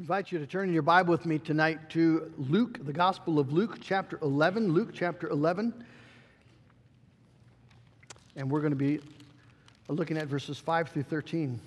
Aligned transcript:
invite 0.00 0.32
you 0.32 0.38
to 0.38 0.46
turn 0.46 0.66
in 0.66 0.72
your 0.72 0.82
Bible 0.82 1.10
with 1.10 1.26
me 1.26 1.38
tonight 1.38 1.90
to 1.90 2.32
Luke, 2.38 2.78
the 2.86 2.92
Gospel 2.92 3.38
of 3.38 3.52
Luke, 3.52 3.76
chapter 3.82 4.18
11. 4.22 4.72
Luke, 4.72 4.92
chapter 4.94 5.28
11. 5.28 5.74
And 8.34 8.50
we're 8.50 8.60
going 8.60 8.72
to 8.72 8.76
be 8.76 9.00
looking 9.88 10.16
at 10.16 10.26
verses 10.26 10.56
5 10.56 10.88
through 10.88 11.02
13. 11.02 11.60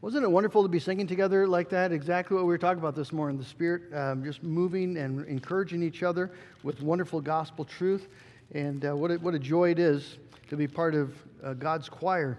Wasn't 0.00 0.24
it 0.24 0.28
wonderful 0.28 0.62
to 0.62 0.68
be 0.70 0.78
singing 0.78 1.06
together 1.06 1.46
like 1.46 1.68
that? 1.68 1.92
Exactly 1.92 2.36
what 2.36 2.44
we 2.44 2.48
were 2.48 2.56
talking 2.56 2.78
about 2.78 2.96
this 2.96 3.12
morning. 3.12 3.36
The 3.36 3.44
Spirit 3.44 3.82
um, 3.94 4.24
just 4.24 4.42
moving 4.42 4.96
and 4.96 5.22
encouraging 5.26 5.82
each 5.82 6.02
other 6.02 6.30
with 6.62 6.80
wonderful 6.80 7.20
gospel 7.20 7.66
truth. 7.66 8.08
And 8.54 8.82
uh, 8.82 8.96
what, 8.96 9.10
a, 9.10 9.16
what 9.16 9.34
a 9.34 9.38
joy 9.38 9.72
it 9.72 9.78
is 9.78 10.16
to 10.48 10.56
be 10.56 10.66
part 10.66 10.94
of 10.94 11.14
uh, 11.44 11.52
God's 11.52 11.90
choir. 11.90 12.38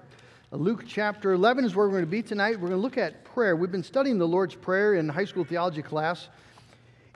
Luke 0.56 0.84
chapter 0.86 1.34
11 1.34 1.66
is 1.66 1.76
where 1.76 1.88
we're 1.88 1.94
going 1.94 2.06
to 2.06 2.12
be 2.12 2.22
tonight. 2.22 2.52
We're 2.52 2.68
going 2.68 2.74
to 2.74 2.78
look 2.78 3.00
at 3.00 3.26
prayer. 3.26 3.56
We've 3.56 3.72
been 3.72 3.82
studying 3.82 4.20
the 4.20 4.28
Lord's 4.28 4.54
Prayer 4.54 4.94
in 4.94 5.10
high 5.10 5.26
school 5.26 5.44
theology 5.44 5.82
class 5.82 6.30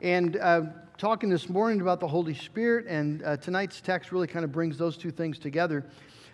and 0.02 0.38
uh, 0.38 0.61
talking 0.98 1.30
this 1.30 1.47
morning 1.47 1.80
about 1.81 1.99
the 1.99 2.08
Holy 2.08 2.34
Spirit, 2.34 2.88
and 2.88 3.21
uh, 3.21 3.38
tonight's 3.38 3.80
text 3.80 4.11
really 4.11 4.25
kind 4.25 4.44
of 4.44 4.52
brings 4.52 4.75
those 4.80 4.97
two 4.97 5.11
things 5.11 5.38
together. 5.38 5.85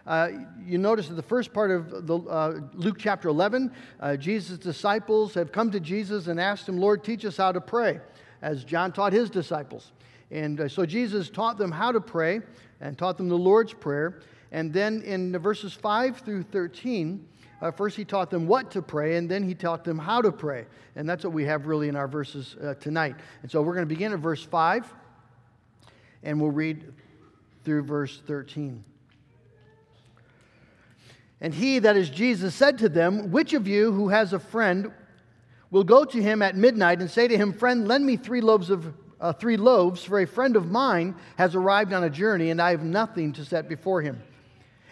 Uh, 0.07 0.29
you 0.65 0.77
notice 0.77 1.09
that 1.09 1.15
the 1.15 1.21
first 1.21 1.51
part 1.51 1.71
of 1.71 2.07
the, 2.07 2.19
uh, 2.19 2.61
Luke 2.73 2.95
chapter 2.97 3.27
11, 3.27 3.73
uh, 3.99 4.15
Jesus' 4.15 4.57
disciples 4.57 5.33
have 5.33 5.51
come 5.51 5.71
to 5.71 5.81
Jesus 5.81 6.27
and 6.27 6.39
asked 6.39 6.69
him, 6.69 6.77
Lord, 6.77 7.03
teach 7.03 7.25
us 7.25 7.35
how 7.35 7.51
to 7.51 7.59
pray, 7.59 7.99
as 8.41 8.63
John 8.63 8.93
taught 8.93 9.11
his 9.11 9.29
disciples. 9.29 9.91
And 10.31 10.61
uh, 10.61 10.69
so 10.69 10.85
Jesus 10.85 11.29
taught 11.29 11.57
them 11.57 11.69
how 11.73 11.91
to 11.91 11.99
pray 11.99 12.39
and 12.79 12.97
taught 12.97 13.17
them 13.17 13.27
the 13.27 13.37
Lord's 13.37 13.73
Prayer. 13.73 14.21
And 14.53 14.71
then 14.71 15.01
in 15.01 15.37
verses 15.39 15.73
5 15.73 16.19
through 16.19 16.43
13, 16.43 17.27
uh, 17.59 17.71
first 17.71 17.97
he 17.97 18.05
taught 18.05 18.29
them 18.29 18.45
what 18.45 18.69
to 18.71 18.83
pray, 18.83 19.17
and 19.17 19.27
then 19.29 19.41
he 19.41 19.55
taught 19.55 19.83
them 19.83 19.97
how 19.97 20.21
to 20.21 20.31
pray. 20.31 20.67
And 20.95 21.09
that's 21.09 21.23
what 21.23 21.33
we 21.33 21.43
have 21.45 21.65
really 21.65 21.89
in 21.89 21.95
our 21.95 22.07
verses 22.07 22.55
uh, 22.63 22.75
tonight. 22.75 23.15
And 23.41 23.49
so 23.49 23.63
we're 23.63 23.73
going 23.73 23.87
to 23.87 23.93
begin 23.93 24.13
at 24.13 24.19
verse 24.19 24.43
5, 24.43 24.93
and 26.21 26.39
we'll 26.39 26.51
read 26.51 26.93
through 27.65 27.81
verse 27.81 28.21
13. 28.27 28.83
And 31.41 31.51
he, 31.51 31.79
that 31.79 31.97
is 31.97 32.11
Jesus, 32.11 32.53
said 32.53 32.77
to 32.77 32.89
them, 32.89 33.31
Which 33.31 33.53
of 33.53 33.67
you 33.67 33.91
who 33.91 34.09
has 34.09 34.33
a 34.33 34.39
friend 34.39 34.91
will 35.71 35.83
go 35.83 36.05
to 36.05 36.21
him 36.21 36.43
at 36.43 36.55
midnight 36.55 36.99
and 36.99 37.09
say 37.09 37.27
to 37.27 37.35
him, 37.35 37.53
Friend, 37.53 37.87
lend 37.87 38.05
me 38.05 38.17
three 38.17 38.39
loaves 38.39 38.69
of 38.69 38.93
uh, 39.19 39.31
three 39.31 39.55
loaves, 39.55 40.03
for 40.03 40.19
a 40.19 40.27
friend 40.27 40.57
of 40.57 40.69
mine 40.69 41.15
has 41.37 41.55
arrived 41.55 41.93
on 41.93 42.03
a 42.03 42.09
journey, 42.09 42.49
and 42.49 42.61
I 42.61 42.71
have 42.71 42.83
nothing 42.83 43.31
to 43.33 43.45
set 43.45 43.69
before 43.69 44.01
him. 44.01 44.21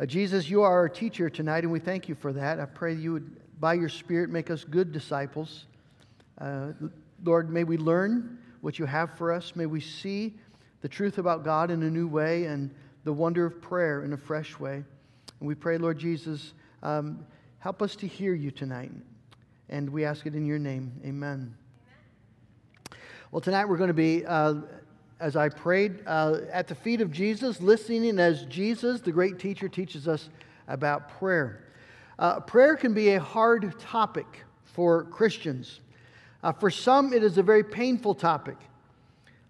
Uh, 0.00 0.06
Jesus, 0.06 0.50
you 0.50 0.62
are 0.62 0.72
our 0.72 0.88
teacher 0.88 1.30
tonight, 1.30 1.62
and 1.62 1.72
we 1.72 1.78
thank 1.78 2.08
you 2.08 2.16
for 2.16 2.32
that. 2.32 2.58
I 2.58 2.64
pray 2.64 2.94
you 2.94 3.12
would 3.12 3.60
by 3.60 3.74
your 3.74 3.88
Spirit, 3.88 4.28
make 4.28 4.50
us 4.50 4.64
good 4.64 4.92
disciples. 4.92 5.66
Uh, 6.38 6.72
Lord, 7.22 7.48
may 7.50 7.64
we 7.64 7.78
learn 7.78 8.38
what 8.60 8.78
you 8.78 8.84
have 8.84 9.16
for 9.16 9.32
us. 9.32 9.54
May 9.54 9.66
we 9.66 9.80
see 9.80 10.34
the 10.80 10.88
truth 10.88 11.18
about 11.18 11.44
God 11.44 11.70
in 11.70 11.82
a 11.82 11.90
new 11.90 12.08
way 12.08 12.44
and 12.44 12.74
the 13.04 13.12
wonder 13.12 13.46
of 13.46 13.62
prayer 13.62 14.04
in 14.04 14.12
a 14.12 14.16
fresh 14.16 14.58
way. 14.58 14.82
And 15.40 15.48
we 15.48 15.54
pray, 15.54 15.78
Lord 15.78 15.98
Jesus, 15.98 16.54
um, 16.82 17.24
help 17.58 17.80
us 17.80 17.94
to 17.96 18.06
hear 18.06 18.34
you 18.34 18.50
tonight. 18.50 18.90
And 19.68 19.88
we 19.88 20.04
ask 20.04 20.26
it 20.26 20.34
in 20.34 20.44
your 20.44 20.58
name. 20.58 20.92
Amen. 21.04 21.54
Well, 23.30 23.40
tonight 23.40 23.66
we're 23.66 23.78
going 23.78 23.88
to 23.88 23.94
be, 23.94 24.26
uh, 24.26 24.54
as 25.24 25.36
I 25.36 25.48
prayed, 25.48 26.00
uh, 26.06 26.40
at 26.52 26.68
the 26.68 26.74
feet 26.74 27.00
of 27.00 27.10
Jesus, 27.10 27.62
listening 27.62 28.18
as 28.18 28.44
Jesus, 28.44 29.00
the 29.00 29.10
great 29.10 29.38
teacher, 29.38 29.70
teaches 29.70 30.06
us 30.06 30.28
about 30.68 31.08
prayer. 31.18 31.64
Uh, 32.18 32.40
prayer 32.40 32.76
can 32.76 32.92
be 32.92 33.14
a 33.14 33.20
hard 33.20 33.80
topic 33.80 34.26
for 34.64 35.04
Christians. 35.04 35.80
Uh, 36.42 36.52
for 36.52 36.68
some, 36.68 37.14
it 37.14 37.24
is 37.24 37.38
a 37.38 37.42
very 37.42 37.64
painful 37.64 38.14
topic. 38.14 38.58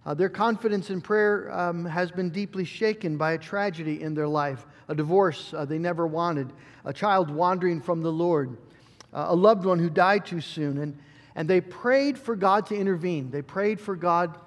Uh, 0.07 0.15
their 0.15 0.29
confidence 0.29 0.91
in 0.91 1.01
prayer 1.01 1.53
um, 1.53 1.85
has 1.87 2.13
been 2.13 2.31
deeply 2.31 2.65
shaken 2.65 3.17
by 3.17 3.33
a 3.33 3.39
tragedy 3.39 4.01
in 4.01 4.15
their 4.15 4.29
life 4.29 4.67
a 4.87 4.95
divorce 4.95 5.53
uh, 5.55 5.65
they 5.65 5.79
never 5.79 6.07
wanted, 6.07 6.53
a 6.85 6.93
child 6.93 7.31
wandering 7.31 7.81
from 7.81 8.01
the 8.01 8.13
Lord, 8.13 8.57
uh, 9.13 9.27
a 9.31 9.35
loved 9.35 9.65
one 9.65 9.81
who 9.81 9.91
died 9.91 10.25
too 10.25 10.41
soon. 10.41 10.79
And, 10.79 10.97
and 11.35 11.51
they 11.51 11.61
prayed 11.61 12.17
for 12.17 12.37
God 12.37 12.67
to 12.67 12.77
intervene, 12.77 13.33
they 13.33 13.43
prayed 13.43 13.81
for 13.81 13.97
God 13.97 14.39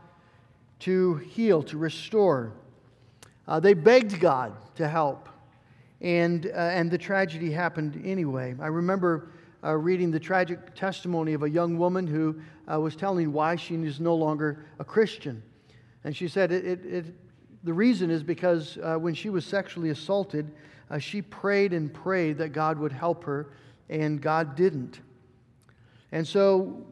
to 0.79 1.15
heal, 1.15 1.63
to 1.63 1.77
restore. 1.77 2.53
Uh, 3.47 3.59
they 3.59 3.73
begged 3.73 4.19
God 4.19 4.55
to 4.75 4.87
help 4.87 5.29
and, 6.01 6.45
uh, 6.47 6.49
and 6.59 6.91
the 6.91 6.97
tragedy 6.97 7.51
happened 7.51 8.01
anyway. 8.05 8.55
I 8.59 8.67
remember 8.67 9.29
uh, 9.63 9.73
reading 9.73 10.11
the 10.11 10.19
tragic 10.19 10.75
testimony 10.75 11.33
of 11.33 11.43
a 11.43 11.49
young 11.49 11.77
woman 11.77 12.05
who 12.05 12.39
uh, 12.71 12.79
was 12.79 12.95
telling 12.95 13.33
why 13.33 13.55
she 13.55 13.75
is 13.75 13.99
no 13.99 14.15
longer 14.15 14.65
a 14.79 14.83
Christian. 14.83 15.41
And 16.03 16.15
she 16.15 16.27
said 16.27 16.51
it, 16.51 16.65
it, 16.65 16.85
it 16.85 17.05
the 17.63 17.73
reason 17.73 18.11
is 18.11 18.21
because 18.21 18.77
uh, 18.83 18.95
when 18.95 19.15
she 19.15 19.29
was 19.29 19.43
sexually 19.43 19.89
assaulted, 19.89 20.51
uh, 20.89 20.99
she 20.99 21.21
prayed 21.21 21.73
and 21.73 21.91
prayed 21.91 22.37
that 22.37 22.49
God 22.49 22.77
would 22.77 22.91
help 22.91 23.23
her, 23.23 23.49
and 23.89 24.21
God 24.21 24.55
didn't. 24.55 25.01
And 26.11 26.25
so, 26.25 26.85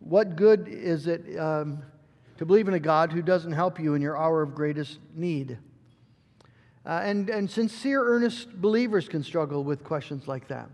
what 0.00 0.34
good 0.34 0.66
is 0.68 1.06
it 1.06 1.38
um, 1.38 1.82
to 2.38 2.46
believe 2.46 2.68
in 2.68 2.74
a 2.74 2.80
God 2.80 3.12
who 3.12 3.22
doesn't 3.22 3.52
help 3.52 3.78
you 3.78 3.94
in 3.94 4.02
your 4.02 4.16
hour 4.16 4.42
of 4.42 4.54
greatest 4.54 4.98
need? 5.14 5.58
Uh, 6.86 7.00
and, 7.02 7.30
and 7.30 7.50
sincere, 7.50 8.04
earnest 8.04 8.60
believers 8.60 9.08
can 9.08 9.22
struggle 9.22 9.64
with 9.64 9.82
questions 9.84 10.28
like 10.28 10.48
that. 10.48 10.68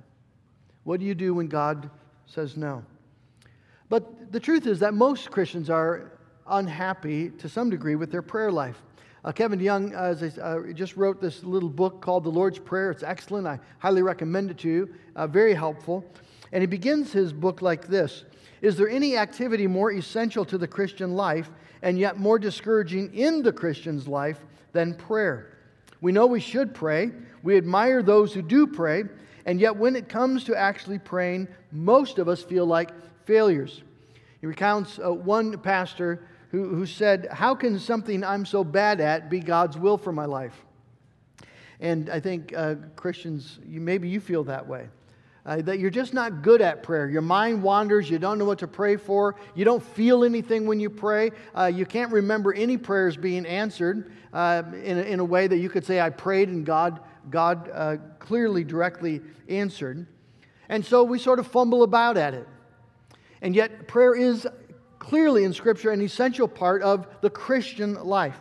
What 0.84 0.98
do 0.98 1.06
you 1.06 1.14
do 1.14 1.34
when 1.34 1.46
God 1.46 1.90
says 2.26 2.56
no? 2.56 2.84
But 3.88 4.32
the 4.32 4.40
truth 4.40 4.66
is 4.66 4.80
that 4.80 4.94
most 4.94 5.30
Christians 5.30 5.70
are 5.70 6.12
unhappy 6.48 7.30
to 7.30 7.48
some 7.48 7.70
degree 7.70 7.94
with 7.94 8.10
their 8.10 8.22
prayer 8.22 8.50
life. 8.50 8.82
Uh, 9.22 9.32
Kevin 9.32 9.58
DeYoung 9.58 9.94
uh, 9.94 10.40
uh, 10.40 10.72
just 10.72 10.96
wrote 10.96 11.20
this 11.20 11.44
little 11.44 11.68
book 11.68 12.00
called 12.00 12.24
The 12.24 12.30
Lord's 12.30 12.58
Prayer. 12.58 12.90
It's 12.90 13.02
excellent. 13.02 13.46
I 13.46 13.60
highly 13.78 14.02
recommend 14.02 14.50
it 14.50 14.58
to 14.58 14.68
you. 14.68 14.94
Uh, 15.14 15.26
very 15.26 15.52
helpful. 15.52 16.04
And 16.52 16.62
he 16.62 16.66
begins 16.66 17.12
his 17.12 17.32
book 17.32 17.60
like 17.60 17.86
this 17.86 18.24
Is 18.62 18.76
there 18.76 18.88
any 18.88 19.16
activity 19.16 19.66
more 19.66 19.92
essential 19.92 20.44
to 20.46 20.58
the 20.58 20.68
Christian 20.68 21.14
life 21.14 21.50
and 21.82 21.98
yet 21.98 22.18
more 22.18 22.38
discouraging 22.38 23.14
in 23.14 23.42
the 23.42 23.52
Christian's 23.52 24.06
life 24.06 24.44
than 24.72 24.94
prayer? 24.94 25.58
We 26.00 26.12
know 26.12 26.26
we 26.26 26.40
should 26.40 26.74
pray. 26.74 27.10
We 27.42 27.56
admire 27.56 28.02
those 28.02 28.32
who 28.32 28.42
do 28.42 28.66
pray. 28.66 29.04
And 29.46 29.60
yet, 29.60 29.76
when 29.76 29.96
it 29.96 30.08
comes 30.08 30.44
to 30.44 30.56
actually 30.56 30.98
praying, 30.98 31.48
most 31.72 32.18
of 32.18 32.28
us 32.28 32.42
feel 32.42 32.66
like 32.66 32.90
failures. 33.24 33.82
He 34.40 34.46
recounts 34.46 34.98
uh, 34.98 35.12
one 35.12 35.58
pastor 35.58 36.26
who, 36.50 36.68
who 36.68 36.86
said, 36.86 37.28
How 37.30 37.54
can 37.54 37.78
something 37.78 38.24
I'm 38.24 38.44
so 38.44 38.64
bad 38.64 39.00
at 39.00 39.30
be 39.30 39.40
God's 39.40 39.78
will 39.78 39.98
for 39.98 40.12
my 40.12 40.26
life? 40.26 40.64
And 41.80 42.10
I 42.10 42.20
think 42.20 42.52
uh, 42.54 42.74
Christians, 42.96 43.58
you, 43.66 43.80
maybe 43.80 44.08
you 44.08 44.20
feel 44.20 44.44
that 44.44 44.66
way. 44.66 44.88
Uh, 45.46 45.62
that 45.62 45.78
you're 45.78 45.90
just 45.90 46.12
not 46.12 46.42
good 46.42 46.60
at 46.60 46.82
prayer. 46.82 47.08
Your 47.08 47.22
mind 47.22 47.62
wanders. 47.62 48.10
You 48.10 48.18
don't 48.18 48.38
know 48.38 48.44
what 48.44 48.58
to 48.58 48.68
pray 48.68 48.96
for. 48.96 49.36
You 49.54 49.64
don't 49.64 49.82
feel 49.82 50.22
anything 50.22 50.66
when 50.66 50.80
you 50.80 50.90
pray. 50.90 51.30
Uh, 51.56 51.64
you 51.64 51.86
can't 51.86 52.12
remember 52.12 52.52
any 52.52 52.76
prayers 52.76 53.16
being 53.16 53.46
answered 53.46 54.12
uh, 54.34 54.62
in, 54.84 54.98
a, 54.98 55.02
in 55.02 55.18
a 55.18 55.24
way 55.24 55.46
that 55.46 55.56
you 55.56 55.70
could 55.70 55.86
say, 55.86 55.98
I 55.98 56.10
prayed 56.10 56.50
and 56.50 56.66
God, 56.66 57.00
God 57.30 57.70
uh, 57.72 57.96
clearly, 58.18 58.64
directly 58.64 59.22
answered. 59.48 60.06
And 60.68 60.84
so 60.84 61.04
we 61.04 61.18
sort 61.18 61.38
of 61.38 61.46
fumble 61.46 61.84
about 61.84 62.18
at 62.18 62.34
it. 62.34 62.46
And 63.40 63.56
yet, 63.56 63.88
prayer 63.88 64.14
is 64.14 64.46
clearly 64.98 65.44
in 65.44 65.54
Scripture 65.54 65.90
an 65.90 66.02
essential 66.02 66.46
part 66.46 66.82
of 66.82 67.06
the 67.22 67.30
Christian 67.30 67.94
life. 67.94 68.38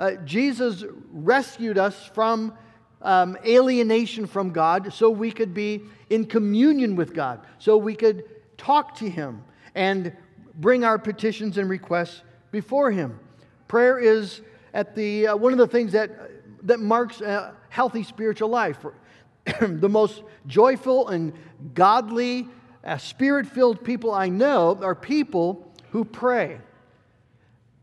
uh, 0.00 0.12
Jesus 0.24 0.82
rescued 1.12 1.78
us 1.78 2.10
from 2.14 2.54
um, 3.02 3.36
alienation 3.46 4.26
from 4.26 4.50
God 4.50 4.92
so 4.92 5.10
we 5.10 5.30
could 5.30 5.54
be 5.54 5.82
in 6.10 6.26
communion 6.26 6.96
with 6.96 7.14
God, 7.14 7.40
so 7.58 7.76
we 7.76 7.94
could 7.94 8.24
talk 8.58 8.96
to 8.96 9.08
Him 9.08 9.44
and 9.74 10.12
bring 10.56 10.84
our 10.84 10.98
petitions 10.98 11.56
and 11.56 11.70
requests 11.70 12.22
before 12.50 12.90
Him. 12.90 13.18
Prayer 13.68 13.98
is 13.98 14.42
at 14.74 14.94
the, 14.94 15.28
uh, 15.28 15.36
one 15.36 15.52
of 15.52 15.58
the 15.58 15.66
things 15.66 15.92
that, 15.92 16.10
that 16.66 16.80
marks 16.80 17.20
a 17.20 17.54
healthy 17.68 18.02
spiritual 18.02 18.48
life. 18.48 18.84
the 19.60 19.88
most 19.88 20.22
joyful 20.46 21.08
and 21.08 21.32
godly, 21.74 22.48
uh, 22.84 22.98
spirit 22.98 23.46
filled 23.46 23.84
people 23.84 24.12
I 24.12 24.28
know 24.28 24.78
are 24.82 24.94
people 24.94 25.72
who 25.90 26.04
pray. 26.04 26.58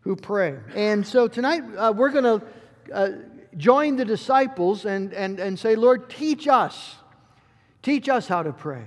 Who 0.01 0.15
pray. 0.15 0.57
And 0.75 1.05
so 1.05 1.27
tonight 1.27 1.63
uh, 1.77 1.93
we're 1.95 2.11
going 2.11 2.39
to 2.39 2.45
uh, 2.93 3.09
join 3.57 3.95
the 3.95 4.05
disciples 4.05 4.85
and, 4.85 5.13
and, 5.13 5.39
and 5.39 5.57
say, 5.57 5.75
Lord, 5.75 6.09
teach 6.09 6.47
us. 6.47 6.95
Teach 7.87 8.09
us 8.09 8.27
how 8.27 8.43
to 8.43 8.51
pray. 8.51 8.83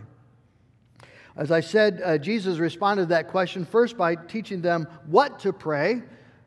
As 1.35 1.51
I 1.51 1.61
said, 1.61 2.03
uh, 2.05 2.19
Jesus 2.19 2.59
responded 2.59 3.05
to 3.05 3.09
that 3.09 3.29
question 3.29 3.65
first 3.65 3.97
by 3.97 4.15
teaching 4.15 4.61
them 4.61 4.87
what 5.07 5.39
to 5.39 5.55
pray. 5.55 6.03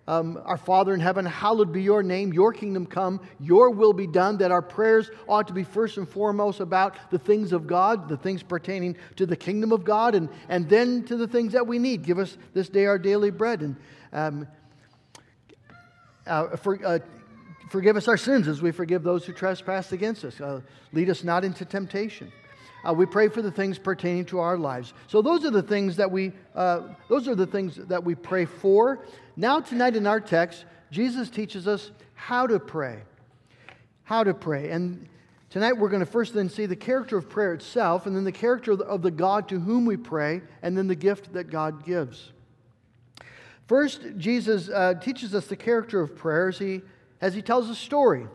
Um, 0.07 0.39
our 0.45 0.57
Father 0.57 0.93
in 0.93 0.99
heaven, 0.99 1.25
hallowed 1.25 1.73
be 1.73 1.81
your 1.81 2.03
name, 2.03 2.31
your 2.31 2.53
kingdom 2.53 2.85
come, 2.85 3.21
your 3.39 3.71
will 3.71 3.91
be 3.91 4.05
done, 4.05 4.37
that 4.37 4.51
our 4.51 4.61
prayers 4.61 5.09
ought 5.27 5.47
to 5.47 5.53
be 5.53 5.63
first 5.63 5.97
and 5.97 6.07
foremost 6.07 6.59
about 6.59 6.95
the 7.09 7.17
things 7.17 7.53
of 7.53 7.65
God, 7.65 8.07
the 8.07 8.17
things 8.17 8.43
pertaining 8.43 8.97
to 9.15 9.25
the 9.25 9.35
kingdom 9.35 9.71
of 9.71 9.83
God, 9.83 10.13
and, 10.13 10.29
and 10.47 10.69
then 10.69 11.03
to 11.05 11.17
the 11.17 11.27
things 11.27 11.53
that 11.53 11.65
we 11.65 11.79
need. 11.79 12.03
Give 12.03 12.19
us 12.19 12.37
this 12.53 12.69
day 12.69 12.85
our 12.85 12.99
daily 12.99 13.31
bread, 13.31 13.61
and 13.61 13.75
um, 14.11 14.47
uh, 16.27 16.55
for, 16.57 16.79
uh, 16.85 16.99
forgive 17.71 17.97
us 17.97 18.07
our 18.07 18.15
sins 18.15 18.47
as 18.47 18.61
we 18.61 18.69
forgive 18.69 19.01
those 19.01 19.25
who 19.25 19.33
trespass 19.33 19.91
against 19.91 20.23
us. 20.23 20.39
Uh, 20.39 20.61
lead 20.91 21.09
us 21.09 21.23
not 21.23 21.43
into 21.43 21.65
temptation. 21.65 22.31
Uh, 22.87 22.93
we 22.93 23.05
pray 23.05 23.29
for 23.29 23.41
the 23.41 23.51
things 23.51 23.77
pertaining 23.77 24.25
to 24.25 24.39
our 24.39 24.57
lives. 24.57 24.93
So 25.07 25.21
those 25.21 25.45
are 25.45 25.51
the 25.51 25.63
things 25.63 25.95
that 25.95 26.11
we 26.11 26.33
uh, 26.55 26.81
those 27.09 27.27
are 27.27 27.35
the 27.35 27.47
things 27.47 27.75
that 27.75 28.03
we 28.03 28.15
pray 28.15 28.45
for. 28.45 29.05
Now 29.37 29.59
tonight 29.59 29.95
in 29.95 30.05
our 30.05 30.19
text, 30.19 30.65
Jesus 30.91 31.29
teaches 31.29 31.67
us 31.67 31.91
how 32.13 32.45
to 32.47 32.59
pray. 32.59 32.99
How 34.03 34.23
to 34.23 34.33
pray. 34.33 34.69
And 34.69 35.07
tonight 35.49 35.73
we're 35.73 35.89
going 35.89 36.01
to 36.01 36.05
first 36.05 36.33
then 36.33 36.49
see 36.49 36.65
the 36.65 36.75
character 36.75 37.17
of 37.17 37.29
prayer 37.29 37.53
itself, 37.53 38.05
and 38.05 38.15
then 38.15 38.25
the 38.25 38.31
character 38.31 38.73
of 38.73 39.01
the, 39.01 39.11
God 39.11 39.47
to 39.49 39.59
whom 39.59 39.85
we 39.85 39.97
pray, 39.97 40.41
and 40.61 40.77
then 40.77 40.87
the 40.87 40.95
gift 40.95 41.33
that 41.33 41.49
God 41.49 41.85
gives. 41.85 42.31
First, 43.67 44.01
Jesus 44.17 44.69
uh, 44.69 44.95
teaches 44.95 45.33
us 45.33 45.47
the 45.47 45.55
character 45.55 46.01
of 46.01 46.15
prayer 46.15 46.49
as 46.49 46.59
he, 46.59 46.81
as 47.21 47.33
he 47.33 47.41
tells 47.41 47.69
a 47.69 47.75
story 47.75 48.27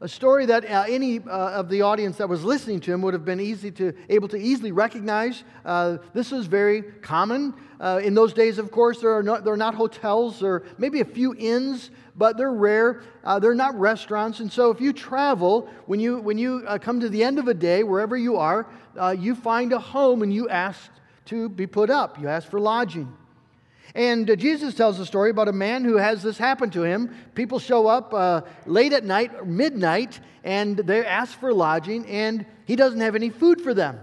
a 0.00 0.08
story 0.08 0.46
that 0.46 0.64
uh, 0.64 0.84
any 0.88 1.20
uh, 1.20 1.52
of 1.52 1.68
the 1.68 1.82
audience 1.82 2.18
that 2.18 2.28
was 2.28 2.44
listening 2.44 2.80
to 2.80 2.92
him 2.92 3.00
would 3.02 3.14
have 3.14 3.24
been 3.24 3.40
easy 3.40 3.70
to 3.72 3.94
able 4.08 4.28
to 4.28 4.36
easily 4.36 4.72
recognize. 4.72 5.42
Uh, 5.64 5.98
this 6.12 6.32
is 6.32 6.46
very 6.46 6.82
common 6.82 7.54
uh, 7.80 8.00
in 8.02 8.14
those 8.14 8.32
days. 8.32 8.58
Of 8.58 8.70
course, 8.70 9.00
there 9.00 9.16
are 9.16 9.22
not, 9.22 9.44
there 9.44 9.54
are 9.54 9.58
not 9.58 9.74
hotels 9.74 10.42
or 10.42 10.64
maybe 10.76 11.00
a 11.00 11.04
few 11.04 11.34
inns, 11.38 11.90
but 12.14 12.36
they're 12.36 12.52
rare. 12.52 13.02
Uh, 13.24 13.38
they're 13.38 13.54
not 13.54 13.78
restaurants, 13.78 14.40
and 14.40 14.52
so 14.52 14.70
if 14.70 14.80
you 14.80 14.92
travel, 14.92 15.68
when 15.86 16.00
you 16.00 16.18
when 16.18 16.38
you 16.38 16.64
uh, 16.66 16.78
come 16.78 17.00
to 17.00 17.08
the 17.08 17.22
end 17.22 17.38
of 17.38 17.48
a 17.48 17.54
day, 17.54 17.82
wherever 17.82 18.16
you 18.16 18.36
are, 18.36 18.66
you 19.18 19.34
find 19.34 19.72
a 19.72 19.78
home 19.78 20.22
and 20.22 20.32
you 20.32 20.48
ask 20.48 20.90
to 21.26 21.48
be 21.48 21.66
put 21.66 21.90
up. 21.90 22.20
You 22.20 22.28
ask 22.28 22.48
for 22.48 22.60
lodging. 22.60 23.12
And 23.94 24.28
uh, 24.28 24.36
Jesus 24.36 24.74
tells 24.74 24.98
a 25.00 25.06
story 25.06 25.30
about 25.30 25.48
a 25.48 25.52
man 25.52 25.84
who 25.84 25.96
has 25.96 26.22
this 26.22 26.38
happen 26.38 26.70
to 26.70 26.82
him. 26.82 27.14
People 27.34 27.58
show 27.58 27.86
up 27.86 28.12
uh, 28.12 28.42
late 28.66 28.92
at 28.92 29.04
night, 29.04 29.46
midnight, 29.46 30.20
and 30.44 30.76
they 30.76 31.04
ask 31.04 31.38
for 31.38 31.52
lodging, 31.52 32.06
and 32.06 32.44
he 32.66 32.76
doesn't 32.76 33.00
have 33.00 33.14
any 33.14 33.30
food 33.30 33.60
for 33.60 33.74
them. 33.74 33.98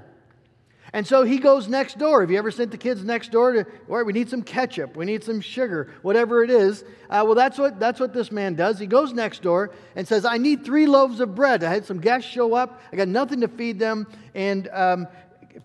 And 0.96 1.08
so 1.08 1.24
he 1.24 1.40
goes 1.40 1.68
next 1.68 1.98
door. 1.98 2.22
Have 2.22 2.30
you 2.30 2.38
ever 2.38 2.52
sent 2.52 2.70
the 2.70 2.78
kids 2.78 3.04
next 3.04 3.32
door 3.32 3.54
to, 3.54 3.66
all 3.90 3.98
right, 3.98 4.06
we 4.06 4.14
need 4.14 4.30
some 4.30 4.44
ketchup, 4.44 4.96
we 4.96 5.06
need 5.06 5.24
some 5.24 5.42
sugar, 5.42 5.92
whatever 6.04 6.44
it 6.44 6.52
is? 6.52 6.84
Uh, 7.10 7.24
well, 7.26 7.34
that's 7.34 7.58
what, 7.58 7.80
that's 7.80 8.00
what 8.00 8.14
this 8.14 8.32
man 8.32 8.54
does. 8.54 8.78
He 8.78 8.86
goes 8.86 9.12
next 9.12 9.42
door 9.42 9.72
and 9.96 10.08
says, 10.08 10.24
I 10.24 10.38
need 10.38 10.64
three 10.64 10.86
loaves 10.86 11.20
of 11.20 11.34
bread. 11.34 11.64
I 11.64 11.74
had 11.74 11.86
some 11.86 12.00
guests 12.00 12.30
show 12.30 12.54
up, 12.54 12.80
I 12.92 12.96
got 12.96 13.08
nothing 13.08 13.42
to 13.42 13.48
feed 13.48 13.80
them, 13.80 14.06
and 14.36 14.68
um, 14.72 15.08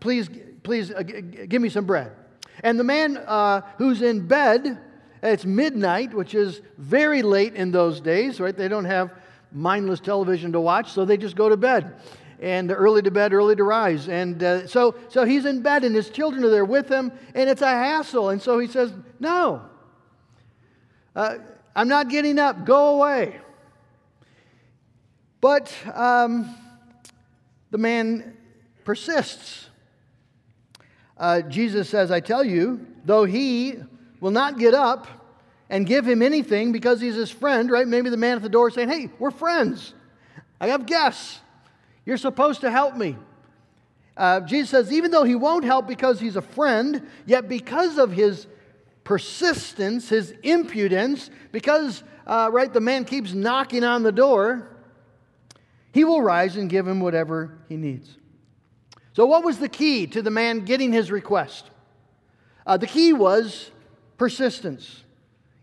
please, 0.00 0.30
please 0.62 0.90
uh, 0.90 1.02
g- 1.02 1.46
give 1.46 1.60
me 1.60 1.68
some 1.68 1.84
bread. 1.84 2.12
And 2.62 2.78
the 2.78 2.84
man 2.84 3.16
uh, 3.16 3.62
who's 3.76 4.02
in 4.02 4.26
bed, 4.26 4.78
it's 5.22 5.44
midnight, 5.44 6.14
which 6.14 6.34
is 6.34 6.60
very 6.76 7.22
late 7.22 7.54
in 7.54 7.70
those 7.70 8.00
days, 8.00 8.40
right? 8.40 8.56
They 8.56 8.68
don't 8.68 8.84
have 8.84 9.12
mindless 9.52 10.00
television 10.00 10.52
to 10.52 10.60
watch, 10.60 10.92
so 10.92 11.04
they 11.04 11.16
just 11.16 11.36
go 11.36 11.48
to 11.48 11.56
bed. 11.56 11.94
And 12.40 12.70
early 12.70 13.02
to 13.02 13.10
bed, 13.10 13.32
early 13.32 13.56
to 13.56 13.64
rise. 13.64 14.08
And 14.08 14.42
uh, 14.42 14.66
so, 14.66 14.94
so 15.08 15.24
he's 15.24 15.44
in 15.44 15.62
bed, 15.62 15.84
and 15.84 15.94
his 15.94 16.08
children 16.10 16.44
are 16.44 16.50
there 16.50 16.64
with 16.64 16.88
him, 16.88 17.10
and 17.34 17.48
it's 17.50 17.62
a 17.62 17.68
hassle. 17.68 18.30
And 18.30 18.40
so 18.40 18.58
he 18.58 18.68
says, 18.68 18.92
No, 19.18 19.62
uh, 21.16 21.38
I'm 21.74 21.88
not 21.88 22.08
getting 22.08 22.38
up. 22.38 22.64
Go 22.64 22.96
away. 22.96 23.40
But 25.40 25.72
um, 25.94 26.54
the 27.70 27.78
man 27.78 28.36
persists. 28.84 29.67
Uh, 31.18 31.42
Jesus 31.42 31.88
says, 31.88 32.10
I 32.10 32.20
tell 32.20 32.44
you, 32.44 32.86
though 33.04 33.24
he 33.24 33.76
will 34.20 34.30
not 34.30 34.58
get 34.58 34.74
up 34.74 35.06
and 35.68 35.86
give 35.86 36.06
him 36.06 36.22
anything 36.22 36.72
because 36.72 37.00
he's 37.00 37.14
his 37.14 37.30
friend, 37.30 37.70
right? 37.70 37.86
Maybe 37.86 38.10
the 38.10 38.16
man 38.16 38.36
at 38.36 38.42
the 38.42 38.48
door 38.48 38.70
saying, 38.70 38.88
Hey, 38.88 39.10
we're 39.18 39.30
friends. 39.30 39.94
I 40.60 40.68
have 40.68 40.86
guests. 40.86 41.40
You're 42.04 42.16
supposed 42.16 42.62
to 42.62 42.70
help 42.70 42.96
me. 42.96 43.16
Uh, 44.16 44.40
Jesus 44.40 44.70
says, 44.70 44.92
even 44.92 45.12
though 45.12 45.22
he 45.22 45.36
won't 45.36 45.64
help 45.64 45.86
because 45.86 46.18
he's 46.18 46.34
a 46.34 46.42
friend, 46.42 47.06
yet 47.24 47.48
because 47.48 47.98
of 47.98 48.10
his 48.10 48.48
persistence, 49.04 50.08
his 50.08 50.34
impudence, 50.42 51.30
because, 51.52 52.02
uh, 52.26 52.50
right, 52.52 52.72
the 52.72 52.80
man 52.80 53.04
keeps 53.04 53.32
knocking 53.32 53.84
on 53.84 54.02
the 54.02 54.10
door, 54.10 54.68
he 55.92 56.02
will 56.04 56.20
rise 56.20 56.56
and 56.56 56.68
give 56.68 56.86
him 56.86 57.00
whatever 57.00 57.58
he 57.68 57.76
needs. 57.76 58.17
So, 59.14 59.26
what 59.26 59.44
was 59.44 59.58
the 59.58 59.68
key 59.68 60.06
to 60.08 60.22
the 60.22 60.30
man 60.30 60.64
getting 60.64 60.92
his 60.92 61.10
request? 61.10 61.70
Uh, 62.66 62.76
the 62.76 62.86
key 62.86 63.12
was 63.12 63.70
persistence, 64.16 65.04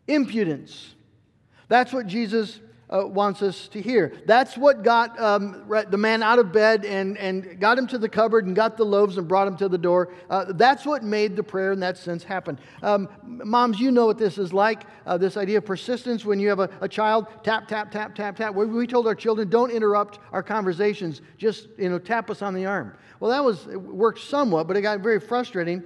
impudence. 0.08 0.96
That's 1.68 1.94
what 1.94 2.08
Jesus 2.08 2.60
uh, 2.96 3.06
wants 3.06 3.42
us 3.42 3.68
to 3.70 3.82
hear. 3.82 4.14
That's 4.26 4.58
what 4.58 4.84
got 4.84 5.20
um, 5.20 5.66
the 5.90 5.98
man 5.98 6.24
out 6.24 6.40
of 6.40 6.52
bed 6.52 6.86
and, 6.86 7.18
and 7.18 7.60
got 7.60 7.78
him 7.78 7.88
to 7.88 7.98
the 7.98 8.10
cupboard 8.10 8.46
and 8.46 8.56
got 8.56 8.78
the 8.78 8.86
loaves 8.86 9.18
and 9.18 9.28
brought 9.28 9.48
him 9.48 9.58
to 9.58 9.70
the 9.70 9.78
door. 9.78 10.14
Uh, 10.30 10.46
that's 10.54 10.86
what 10.86 11.04
made 11.04 11.36
the 11.36 11.44
prayer 11.44 11.72
in 11.72 11.80
that 11.82 11.98
sense 11.98 12.24
happen. 12.24 12.60
Um, 12.82 13.10
moms, 13.24 13.80
you 13.80 13.92
know 13.92 14.06
what 14.06 14.18
this 14.18 14.38
is 14.38 14.54
like 14.54 14.84
uh, 15.06 15.18
this 15.18 15.38
idea 15.38 15.58
of 15.58 15.66
persistence 15.66 16.26
when 16.26 16.40
you 16.40 16.50
have 16.50 16.60
a, 16.60 16.70
a 16.82 16.88
child 16.88 17.28
tap, 17.44 17.68
tap, 17.68 17.92
tap, 17.92 18.16
tap, 18.16 18.38
tap. 18.38 18.54
We, 18.54 18.66
we 18.66 18.88
told 18.88 19.08
our 19.08 19.16
children, 19.16 19.50
don't 19.50 19.72
interrupt 19.72 20.20
our 20.32 20.44
conversations, 20.44 21.22
just 21.38 21.68
you 21.78 21.90
know, 21.90 22.00
tap 22.00 22.30
us 22.30 22.42
on 22.42 22.54
the 22.54 22.66
arm. 22.66 22.96
Well, 23.20 23.32
that 23.32 23.44
was, 23.44 23.68
it 23.68 23.82
worked 23.82 24.20
somewhat, 24.20 24.68
but 24.68 24.78
it 24.78 24.82
got 24.82 25.00
very 25.00 25.20
frustrating. 25.20 25.84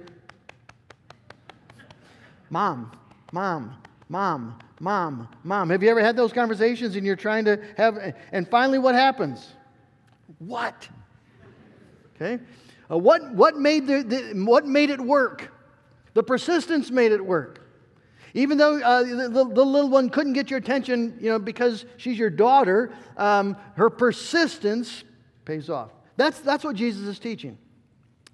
Mom, 2.50 2.90
mom, 3.32 3.76
mom, 4.08 4.58
mom, 4.80 5.28
mom. 5.44 5.70
Have 5.70 5.82
you 5.82 5.90
ever 5.90 6.02
had 6.02 6.16
those 6.16 6.32
conversations 6.32 6.96
and 6.96 7.06
you're 7.06 7.14
trying 7.14 7.44
to 7.44 7.62
have, 7.76 8.14
and 8.32 8.48
finally 8.48 8.78
what 8.78 8.94
happens? 8.94 9.54
What? 10.38 10.88
Okay? 12.16 12.42
Uh, 12.90 12.98
what, 12.98 13.32
what, 13.34 13.56
made 13.56 13.86
the, 13.86 14.02
the, 14.02 14.44
what 14.44 14.66
made 14.66 14.90
it 14.90 15.00
work? 15.00 15.52
The 16.14 16.22
persistence 16.22 16.90
made 16.90 17.12
it 17.12 17.24
work. 17.24 17.60
Even 18.34 18.58
though 18.58 18.80
uh, 18.80 19.02
the, 19.02 19.28
the, 19.28 19.64
little 19.64 19.90
one 19.90 20.08
couldn't 20.08 20.32
get 20.34 20.50
your 20.50 20.58
attention, 20.58 21.16
you 21.20 21.30
know, 21.30 21.38
because 21.38 21.84
she's 21.96 22.18
your 22.18 22.30
daughter, 22.30 22.92
um, 23.16 23.56
her 23.76 23.90
persistence 23.90 25.04
pays 25.44 25.68
off. 25.68 25.90
That's, 26.16 26.40
that's 26.40 26.64
what 26.64 26.76
Jesus 26.76 27.02
is 27.02 27.18
teaching. 27.18 27.58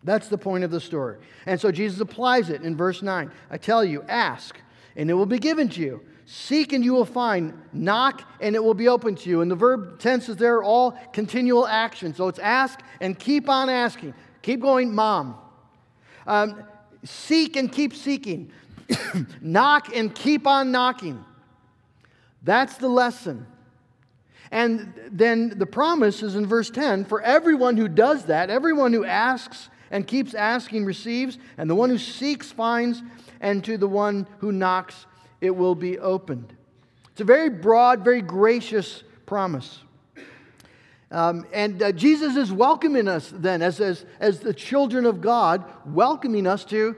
That's 0.04 0.28
the 0.28 0.38
point 0.38 0.64
of 0.64 0.70
the 0.70 0.80
story. 0.80 1.18
And 1.46 1.60
so 1.60 1.72
Jesus 1.72 2.00
applies 2.00 2.50
it 2.50 2.62
in 2.62 2.76
verse 2.76 3.02
9. 3.02 3.30
I 3.50 3.58
tell 3.58 3.84
you, 3.84 4.04
ask, 4.08 4.60
and 4.96 5.10
it 5.10 5.14
will 5.14 5.26
be 5.26 5.38
given 5.38 5.68
to 5.70 5.80
you. 5.80 6.00
Seek 6.28 6.72
and 6.72 6.84
you 6.84 6.92
will 6.92 7.04
find. 7.04 7.54
Knock 7.72 8.28
and 8.40 8.56
it 8.56 8.62
will 8.62 8.74
be 8.74 8.88
open 8.88 9.14
to 9.14 9.30
you. 9.30 9.40
And 9.42 9.50
the 9.50 9.54
verb 9.54 10.00
tenses 10.00 10.36
there 10.36 10.56
are 10.56 10.64
all 10.64 10.98
continual 11.12 11.66
action. 11.66 12.14
So 12.14 12.26
it's 12.26 12.40
ask 12.40 12.80
and 13.00 13.16
keep 13.16 13.48
on 13.48 13.70
asking. 13.70 14.12
Keep 14.42 14.60
going, 14.60 14.92
mom. 14.92 15.36
Um, 16.26 16.64
seek 17.04 17.54
and 17.54 17.70
keep 17.70 17.94
seeking. 17.94 18.50
Knock 19.40 19.94
and 19.94 20.12
keep 20.12 20.48
on 20.48 20.72
knocking. 20.72 21.24
That's 22.42 22.76
the 22.76 22.88
lesson. 22.88 23.46
And 24.50 24.94
then 25.10 25.50
the 25.56 25.66
promise 25.66 26.24
is 26.24 26.34
in 26.34 26.46
verse 26.46 26.70
10 26.70 27.04
for 27.04 27.20
everyone 27.22 27.76
who 27.76 27.88
does 27.88 28.24
that, 28.24 28.50
everyone 28.50 28.92
who 28.92 29.04
asks 29.04 29.68
and 29.92 30.06
keeps 30.06 30.34
asking 30.34 30.84
receives, 30.84 31.38
and 31.56 31.70
the 31.70 31.74
one 31.74 31.90
who 31.90 31.98
seeks 31.98 32.50
finds, 32.50 33.02
and 33.40 33.62
to 33.64 33.78
the 33.78 33.88
one 33.88 34.26
who 34.38 34.50
knocks 34.50 35.06
it 35.40 35.50
will 35.50 35.74
be 35.74 35.98
opened. 35.98 36.54
It's 37.12 37.20
a 37.20 37.24
very 37.24 37.50
broad, 37.50 38.04
very 38.04 38.22
gracious 38.22 39.02
promise. 39.24 39.80
Um, 41.10 41.46
and 41.52 41.82
uh, 41.82 41.92
Jesus 41.92 42.36
is 42.36 42.52
welcoming 42.52 43.08
us 43.08 43.32
then, 43.34 43.62
as, 43.62 43.80
as, 43.80 44.04
as 44.18 44.40
the 44.40 44.52
children 44.52 45.06
of 45.06 45.20
God, 45.20 45.64
welcoming 45.86 46.46
us 46.46 46.64
to, 46.66 46.96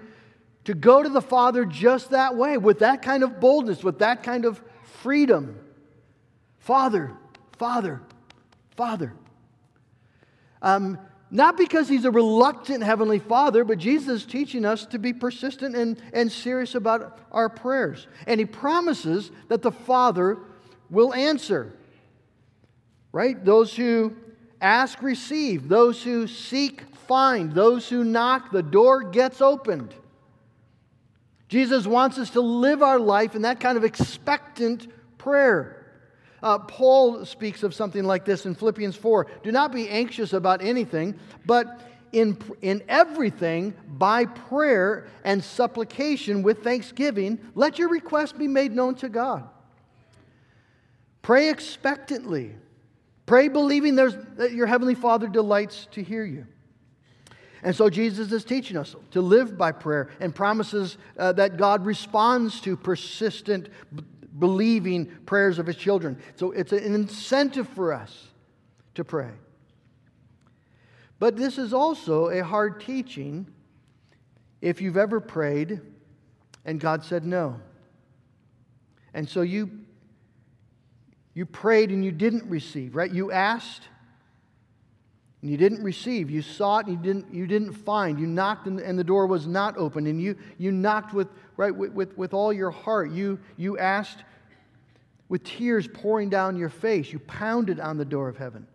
to 0.65 0.75
go 0.75 1.03
to 1.03 1.09
the 1.09 1.21
Father 1.21 1.65
just 1.65 2.11
that 2.11 2.35
way, 2.37 2.57
with 2.57 2.79
that 2.79 3.03
kind 3.03 3.23
of 3.23 3.39
boldness, 3.39 3.85
with 3.85 3.99
that 3.99 4.23
kind 4.23 4.45
of 4.45 4.63
freedom. 5.03 5.59
Father, 6.59 7.13
Father, 7.59 8.01
Father. 8.77 9.13
Um, 10.63 10.99
not 11.31 11.59
because 11.59 11.89
he's 11.89 12.07
a 12.07 12.11
reluctant 12.11 12.83
heavenly 12.83 13.19
father, 13.19 13.65
but 13.65 13.79
Jesus 13.79 14.23
is 14.23 14.27
teaching 14.27 14.65
us 14.65 14.87
to 14.87 14.99
be 14.99 15.13
persistent 15.13 15.77
and, 15.77 16.01
and 16.13 16.33
serious 16.33 16.75
about 16.75 17.19
our 17.31 17.51
prayers. 17.51 18.07
And 18.27 18.41
he 18.41 18.47
promises 18.47 19.31
that 19.49 19.61
the 19.61 19.73
Father 19.73 20.39
will 20.89 21.13
answer. 21.13 21.75
Right? 23.13 23.43
Those 23.45 23.77
who 23.77 24.17
ask, 24.61 25.03
receive. 25.03 25.69
Those 25.69 26.03
who 26.03 26.27
seek, 26.27 26.83
find. 27.07 27.53
Those 27.53 27.89
who 27.89 28.05
knock, 28.05 28.51
the 28.51 28.63
door 28.63 29.03
gets 29.03 29.43
opened. 29.43 29.95
Jesus 31.49 31.87
wants 31.87 32.19
us 32.19 32.31
to 32.31 32.41
live 32.41 32.83
our 32.83 32.99
life 32.99 33.35
in 33.35 33.43
that 33.43 33.61
kind 33.61 33.77
of 33.77 33.85
expectant 33.85 34.87
prayer. 35.19 35.78
Uh, 36.43 36.59
Paul 36.59 37.25
speaks 37.25 37.63
of 37.63 37.75
something 37.75 38.05
like 38.05 38.25
this 38.25 38.47
in 38.47 38.55
Philippians 38.55 38.97
4 38.97 39.27
Do 39.43 39.53
not 39.53 39.73
be 39.73 39.89
anxious 39.89 40.33
about 40.33 40.63
anything, 40.63 41.19
but 41.47 41.81
in, 42.13 42.39
in 42.63 42.83
everything, 42.89 43.75
by 43.87 44.25
prayer 44.25 45.07
and 45.25 45.43
supplication 45.43 46.43
with 46.43 46.63
thanksgiving, 46.65 47.39
let 47.55 47.79
your 47.79 47.89
request 47.89 48.39
be 48.39 48.49
made 48.49 48.73
known 48.73 48.95
to 48.97 49.09
God. 49.09 49.49
Pray 51.23 51.51
expectantly. 51.51 52.55
Pray 53.27 53.49
believing 53.49 53.97
that 53.97 54.53
your 54.53 54.67
Heavenly 54.67 54.95
Father 54.95 55.29
delights 55.29 55.87
to 55.93 56.03
hear 56.03 56.25
you. 56.25 56.47
And 57.63 57.75
so 57.75 57.91
Jesus 57.91 58.33
is 58.33 58.45
teaching 58.45 58.77
us 58.77 58.95
to 59.11 59.21
live 59.21 59.59
by 59.59 59.73
prayer 59.73 60.09
and 60.21 60.35
promises 60.35 60.97
uh, 61.19 61.33
that 61.33 61.57
God 61.57 61.85
responds 61.85 62.61
to 62.63 62.77
persistent 62.77 63.69
believing 64.39 65.07
prayers 65.27 65.59
of 65.59 65.67
his 65.67 65.77
children. 65.77 66.21
So 66.37 66.53
it's 66.53 66.73
an 66.73 66.95
incentive 66.95 67.69
for 67.69 67.93
us 67.93 68.29
to 68.95 69.05
pray. 69.05 69.31
But 71.19 71.37
this 71.37 71.59
is 71.59 71.73
also 71.73 72.29
a 72.29 72.45
hard 72.45 72.81
teaching 72.81 73.47
if 74.61 74.81
you've 74.81 74.97
ever 74.97 75.21
prayed 75.21 75.81
and 76.65 76.79
God 76.81 77.05
said 77.05 77.25
no. 77.25 77.61
And 79.15 79.29
so 79.29 79.41
you 79.41 79.71
you 81.35 81.47
prayed 81.47 81.91
and 81.91 82.05
you 82.05 82.11
didn't 82.11 82.45
receive, 82.51 82.97
right? 82.97 83.13
You 83.13 83.31
asked 83.31 83.83
and 85.41 85.51
you 85.51 85.57
didn't 85.57 85.83
receive. 85.83 86.31
You 86.31 86.43
sought 86.43 86.89
you 86.89 86.97
didn't, 86.97 87.33
you 87.33 87.47
didn't 87.47 87.73
find. 87.73 88.19
You 88.19 88.27
knocked 88.27 88.67
and, 88.67 88.81
and 88.81 88.99
the 88.99 89.05
door 89.05 89.27
was 89.27 89.47
not 89.47 89.77
open. 89.77 90.07
And 90.07 90.21
you, 90.21 90.37
you 90.59 90.73
knocked 90.73 91.15
with, 91.15 91.29
right, 91.57 91.75
with, 91.75 91.93
with, 91.93 92.19
with 92.19 92.35
all 92.35 92.53
your 92.53 92.71
heart. 92.71 93.13
You, 93.13 93.39
you 93.57 93.79
asked 93.79 94.25
with 95.29 95.45
tears 95.45 95.87
pouring 95.87 96.29
down 96.29 96.57
your 96.57 96.71
face. 96.71 97.13
You 97.13 97.21
pounded 97.21 97.79
on 97.79 97.99
the 97.99 98.05
door 98.05 98.29
of 98.29 98.37
heaven. 98.37 98.67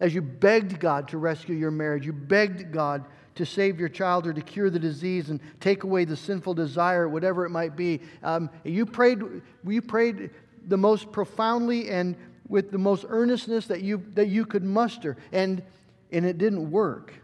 As 0.00 0.14
you 0.14 0.22
begged 0.22 0.80
God 0.80 1.08
to 1.08 1.18
rescue 1.18 1.54
your 1.54 1.70
marriage, 1.70 2.06
you 2.06 2.12
begged 2.12 2.72
God 2.72 3.04
to 3.34 3.46
save 3.46 3.78
your 3.78 3.88
child 3.88 4.26
or 4.26 4.32
to 4.32 4.40
cure 4.40 4.70
the 4.70 4.78
disease 4.78 5.30
and 5.30 5.40
take 5.60 5.84
away 5.84 6.04
the 6.04 6.16
sinful 6.16 6.54
desire, 6.54 7.08
whatever 7.08 7.44
it 7.44 7.50
might 7.50 7.76
be. 7.76 8.00
Um, 8.22 8.50
you, 8.64 8.84
prayed, 8.86 9.22
you 9.66 9.82
prayed 9.82 10.30
the 10.66 10.76
most 10.76 11.12
profoundly 11.12 11.90
and 11.90 12.16
with 12.48 12.70
the 12.70 12.78
most 12.78 13.04
earnestness 13.08 13.66
that 13.66 13.82
you, 13.82 14.04
that 14.14 14.28
you 14.28 14.44
could 14.44 14.64
muster, 14.64 15.16
and, 15.32 15.62
and 16.10 16.26
it 16.26 16.38
didn't 16.38 16.70
work. 16.70 17.14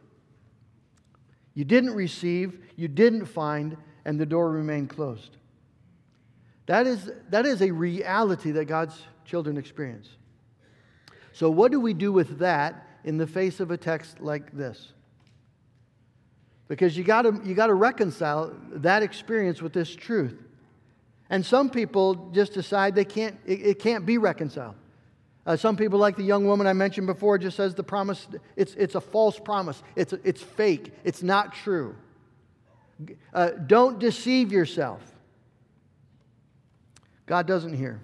You 1.55 1.65
didn't 1.65 1.95
receive, 1.95 2.59
you 2.77 2.89
didn't 2.89 3.27
find, 3.27 3.77
and 4.05 4.19
the 4.19 4.27
door 4.27 4.51
remained 4.51 4.91
closed. 4.91 5.37
That 6.67 6.87
is, 6.87 7.11
that 7.31 7.47
is 7.47 7.63
a 7.63 7.71
reality 7.71 8.53
that 8.53 8.67
God's 8.67 9.01
children 9.25 9.57
experience. 9.57 10.09
So, 11.33 11.51
what 11.51 11.73
do 11.73 11.81
we 11.81 11.95
do 11.95 12.13
with 12.13 12.39
that 12.39 12.87
in 13.05 13.17
the 13.17 13.27
face 13.27 13.61
of 13.61 13.71
a 13.71 13.77
text 13.77 14.21
like 14.21 14.57
this? 14.57 14.93
Because 16.69 16.97
you 16.97 17.05
gotta, 17.05 17.41
you 17.45 17.55
got 17.55 17.69
to 17.69 17.75
reconcile 17.75 18.55
that 18.71 19.03
experience 19.03 19.63
with 19.63 19.73
this 19.73 19.95
truth. 19.95 20.37
And 21.31 21.45
some 21.45 21.71
people 21.71 22.31
just 22.33 22.53
decide 22.53 22.95
they 22.95 23.05
can't, 23.05 23.39
it, 23.47 23.61
it 23.61 23.79
can't 23.79 24.05
be 24.05 24.19
reconciled. 24.19 24.75
Uh, 25.49 25.57
some 25.57 25.79
people, 25.79 25.99
like 25.99 26.15
the 26.15 26.23
young 26.23 26.45
woman 26.45 26.67
I 26.67 26.75
mentioned 26.75 27.07
before, 27.07 27.39
just 27.39 27.57
says 27.57 27.75
the 27.75 27.83
promise, 27.83 28.29
it's, 28.55 28.75
it's 28.75 28.95
a 28.95 29.01
false 29.01 29.39
promise. 29.39 29.83
It's, 29.97 30.13
it's 30.23 30.43
fake. 30.43 30.93
It's 31.05 31.23
not 31.23 31.55
true. 31.55 31.97
Uh, 33.33 33.53
don't 33.67 33.99
deceive 33.99 34.53
yourself. 34.53 35.01
God 37.25 37.47
doesn't 37.47 37.73
hear. 37.73 37.99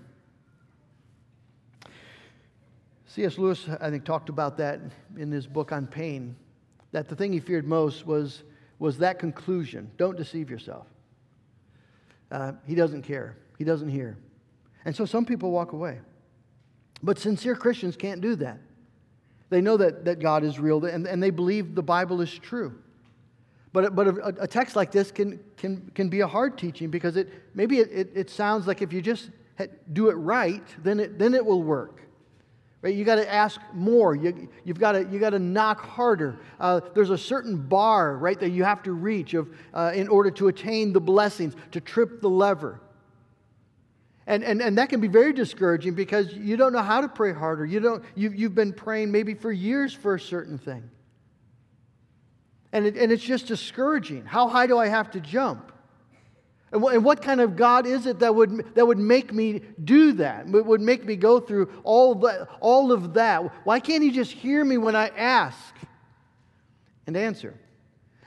C.S. 3.09 3.37
Lewis, 3.37 3.69
I 3.79 3.91
think, 3.91 4.07
talked 4.07 4.31
about 4.31 4.57
that 4.57 4.81
in 5.19 5.31
his 5.31 5.47
book 5.47 5.71
on 5.71 5.87
pain, 5.87 6.35
that 6.93 7.11
the 7.11 7.15
thing 7.15 7.31
he 7.31 7.41
feared 7.41 7.67
most 7.67 8.07
was, 8.07 8.43
was 8.79 8.97
that 8.99 9.19
conclusion 9.19 9.91
don't 9.99 10.17
deceive 10.17 10.49
yourself. 10.49 10.87
Uh, 12.31 12.53
he 12.67 12.75
doesn't 12.75 13.03
care, 13.03 13.37
he 13.59 13.65
doesn't 13.65 13.91
hear. 13.91 14.17
And 14.87 14.97
so 14.97 15.05
some 15.05 15.27
people 15.27 15.51
walk 15.51 15.73
away. 15.73 16.01
But 17.05 17.19
sincere 17.19 17.55
Christians 17.55 17.97
can't 17.97 18.23
do 18.23 18.35
that. 18.37 18.59
They 19.51 19.61
know 19.61 19.77
that, 19.77 20.07
that 20.07 20.21
God 20.21 20.43
is 20.43 20.59
real 20.59 20.85
and, 20.87 21.07
and 21.07 21.23
they 21.23 21.31
believe 21.31 21.75
the 21.75 21.83
Bible 21.83 22.23
is 22.23 22.33
true. 22.39 22.75
But, 23.73 23.95
but 23.95 24.07
a, 24.07 24.43
a, 24.43 24.47
text 24.47 24.75
like 24.75 24.91
this 24.91 25.11
can, 25.11 25.39
can, 25.57 25.91
can 25.95 26.09
be 26.09 26.21
a 26.21 26.27
hard 26.27 26.57
teaching 26.57 26.91
because 26.91 27.17
it, 27.17 27.29
maybe 27.55 27.79
it, 27.79 27.91
it, 27.93 28.11
it 28.15 28.31
sounds 28.31 28.67
like 28.67 28.83
if 28.83 28.93
you 28.93 29.03
just 29.03 29.31
do 29.93 30.09
it 30.09 30.15
right, 30.15 30.65
then 30.83 30.99
it, 30.99 31.19
then 31.19 31.35
it 31.35 31.45
will 31.45 31.63
work. 31.63 32.01
Right? 32.81 32.95
You 32.95 33.05
got 33.05 33.17
to 33.17 33.31
ask 33.31 33.61
more. 33.73 34.15
You, 34.15 34.49
you've 34.65 34.79
got 34.79 34.93
to, 34.93 35.07
you 35.11 35.19
got 35.19 35.31
to 35.31 35.39
knock 35.39 35.81
harder. 35.81 36.39
Uh, 36.61 36.81
there's 36.95 37.11
a 37.11 37.19
certain 37.19 37.57
bar, 37.57 38.17
right, 38.17 38.39
that 38.41 38.51
you 38.51 38.63
have 38.65 38.83
to 38.85 38.93
reach 38.93 39.35
of, 39.35 39.49
uh, 39.75 39.93
in 39.95 40.09
order 40.09 40.31
to 40.33 40.49
attain 40.49 40.93
the 40.93 41.01
blessings, 41.01 41.55
to 41.73 41.81
trip 41.81 42.21
the 42.21 42.31
lever. 42.31 42.81
And, 44.27 44.43
and, 44.43 44.63
and 44.63 44.79
that 44.79 44.89
can 44.89 45.01
be 45.01 45.09
very 45.09 45.33
discouraging 45.33 45.95
because 45.95 46.33
you 46.33 46.57
don't 46.57 46.73
know 46.73 46.83
how 46.83 47.01
to 47.03 47.09
pray 47.09 47.33
harder. 47.33 47.67
You 47.67 47.81
don't, 47.81 48.05
you, 48.15 48.31
you've 48.31 48.55
been 48.55 48.73
praying 48.73 49.13
maybe 49.13 49.35
for 49.35 49.53
years 49.53 49.93
for 49.93 50.15
a 50.15 50.21
certain 50.21 50.57
thing. 50.57 50.91
And, 52.73 52.87
it, 52.87 52.97
and 52.97 53.13
it's 53.13 53.23
just 53.23 53.47
discouraging. 53.47 54.25
How 54.25 54.49
high 54.49 54.67
do 54.67 54.79
I 54.79 54.89
have 54.89 55.11
to 55.13 55.21
jump? 55.21 55.73
And, 56.73 56.83
wh- 56.83 56.95
and 56.95 57.05
what 57.05 57.23
kind 57.23 57.41
of 57.41 57.55
God 57.55 57.87
is 57.87 58.07
it 58.07 58.19
that 58.21 58.35
would, 58.35 58.75
that 58.75 58.87
would 58.87 58.99
make 58.99 59.33
me 59.33 59.61
do 59.83 60.13
that? 60.15 60.47
It 60.49 60.67
would 60.67 60.81
make 60.81 61.05
me 61.05 61.17
go 61.17 61.39
through 61.39 61.71
all, 61.85 62.15
the, 62.15 62.49
all 62.61 62.93
of 62.93 63.15
that? 63.15 63.45
Why 63.65 63.79
can't 63.79 64.03
He 64.03 64.11
just 64.11 64.33
hear 64.33 64.65
me 64.65 64.79
when 64.79 64.97
I 64.97 65.09
ask 65.09 65.75
and 67.07 67.17
answer? 67.17 67.55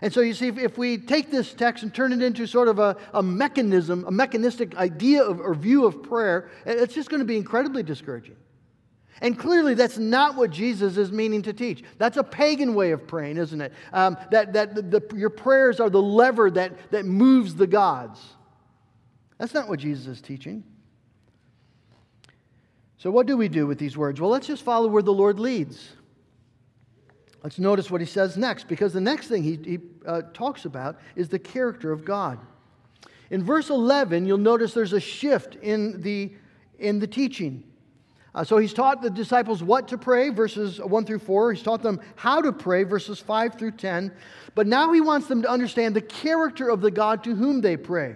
And 0.01 0.13
so 0.13 0.21
you 0.21 0.33
see, 0.33 0.47
if, 0.47 0.57
if 0.57 0.77
we 0.77 0.97
take 0.97 1.31
this 1.31 1.53
text 1.53 1.83
and 1.83 1.93
turn 1.93 2.13
it 2.13 2.21
into 2.21 2.45
sort 2.45 2.67
of 2.67 2.77
a, 2.77 2.97
a 3.13 3.23
mechanism, 3.23 4.05
a 4.07 4.11
mechanistic 4.11 4.75
idea 4.75 5.23
of, 5.23 5.39
or 5.39 5.55
view 5.55 5.85
of 5.85 6.03
prayer, 6.03 6.49
it's 6.65 6.93
just 6.93 7.09
going 7.09 7.19
to 7.19 7.25
be 7.25 7.37
incredibly 7.37 7.81
discouraging. 7.81 8.35
And 9.21 9.37
clearly, 9.37 9.73
that's 9.73 9.97
not 9.97 10.35
what 10.35 10.51
Jesus 10.51 10.97
is 10.97 11.11
meaning 11.11 11.41
to 11.43 11.53
teach. 11.53 11.83
That's 11.97 12.17
a 12.17 12.23
pagan 12.23 12.75
way 12.75 12.91
of 12.91 13.07
praying, 13.07 13.37
isn't 13.37 13.59
it? 13.59 13.73
Um, 13.91 14.15
that 14.29 14.53
that 14.53 14.75
the, 14.75 14.81
the, 14.83 15.15
your 15.15 15.31
prayers 15.31 15.79
are 15.79 15.89
the 15.89 16.01
lever 16.01 16.51
that, 16.51 16.91
that 16.91 17.05
moves 17.05 17.55
the 17.55 17.65
gods. 17.65 18.21
That's 19.39 19.55
not 19.55 19.67
what 19.67 19.79
Jesus 19.79 20.05
is 20.05 20.21
teaching. 20.21 20.63
So, 22.97 23.09
what 23.09 23.25
do 23.25 23.37
we 23.37 23.47
do 23.47 23.65
with 23.65 23.79
these 23.79 23.97
words? 23.97 24.21
Well, 24.21 24.29
let's 24.29 24.47
just 24.47 24.63
follow 24.63 24.87
where 24.87 25.03
the 25.03 25.13
Lord 25.13 25.39
leads. 25.39 25.93
Let's 27.43 27.59
notice 27.59 27.91
what 27.91 28.01
he 28.01 28.07
says 28.07 28.37
next, 28.37 28.67
because 28.67 28.93
the 28.93 29.01
next 29.01 29.27
thing 29.27 29.43
he, 29.43 29.59
he 29.63 29.79
uh, 30.05 30.23
talks 30.33 30.65
about 30.65 30.99
is 31.15 31.29
the 31.29 31.39
character 31.39 31.91
of 31.91 32.03
God. 32.03 32.39
In 33.29 33.43
verse 33.43 33.69
11, 33.69 34.25
you'll 34.25 34.37
notice 34.37 34.73
there's 34.73 34.93
a 34.93 34.99
shift 34.99 35.55
in 35.55 36.01
the, 36.01 36.33
in 36.79 36.99
the 36.99 37.07
teaching. 37.07 37.63
Uh, 38.33 38.43
so 38.43 38.57
he's 38.57 38.73
taught 38.73 39.01
the 39.01 39.09
disciples 39.09 39.63
what 39.63 39.87
to 39.87 39.97
pray, 39.97 40.29
verses 40.29 40.79
1 40.79 41.05
through 41.05 41.19
4. 41.19 41.53
He's 41.53 41.63
taught 41.63 41.81
them 41.81 41.99
how 42.15 42.41
to 42.41 42.53
pray, 42.53 42.83
verses 42.83 43.19
5 43.19 43.55
through 43.55 43.71
10. 43.71 44.11
But 44.55 44.67
now 44.67 44.93
he 44.93 45.01
wants 45.01 45.27
them 45.27 45.41
to 45.41 45.49
understand 45.49 45.95
the 45.95 46.01
character 46.01 46.69
of 46.69 46.81
the 46.81 46.91
God 46.91 47.23
to 47.25 47.35
whom 47.35 47.61
they 47.61 47.77
pray. 47.77 48.15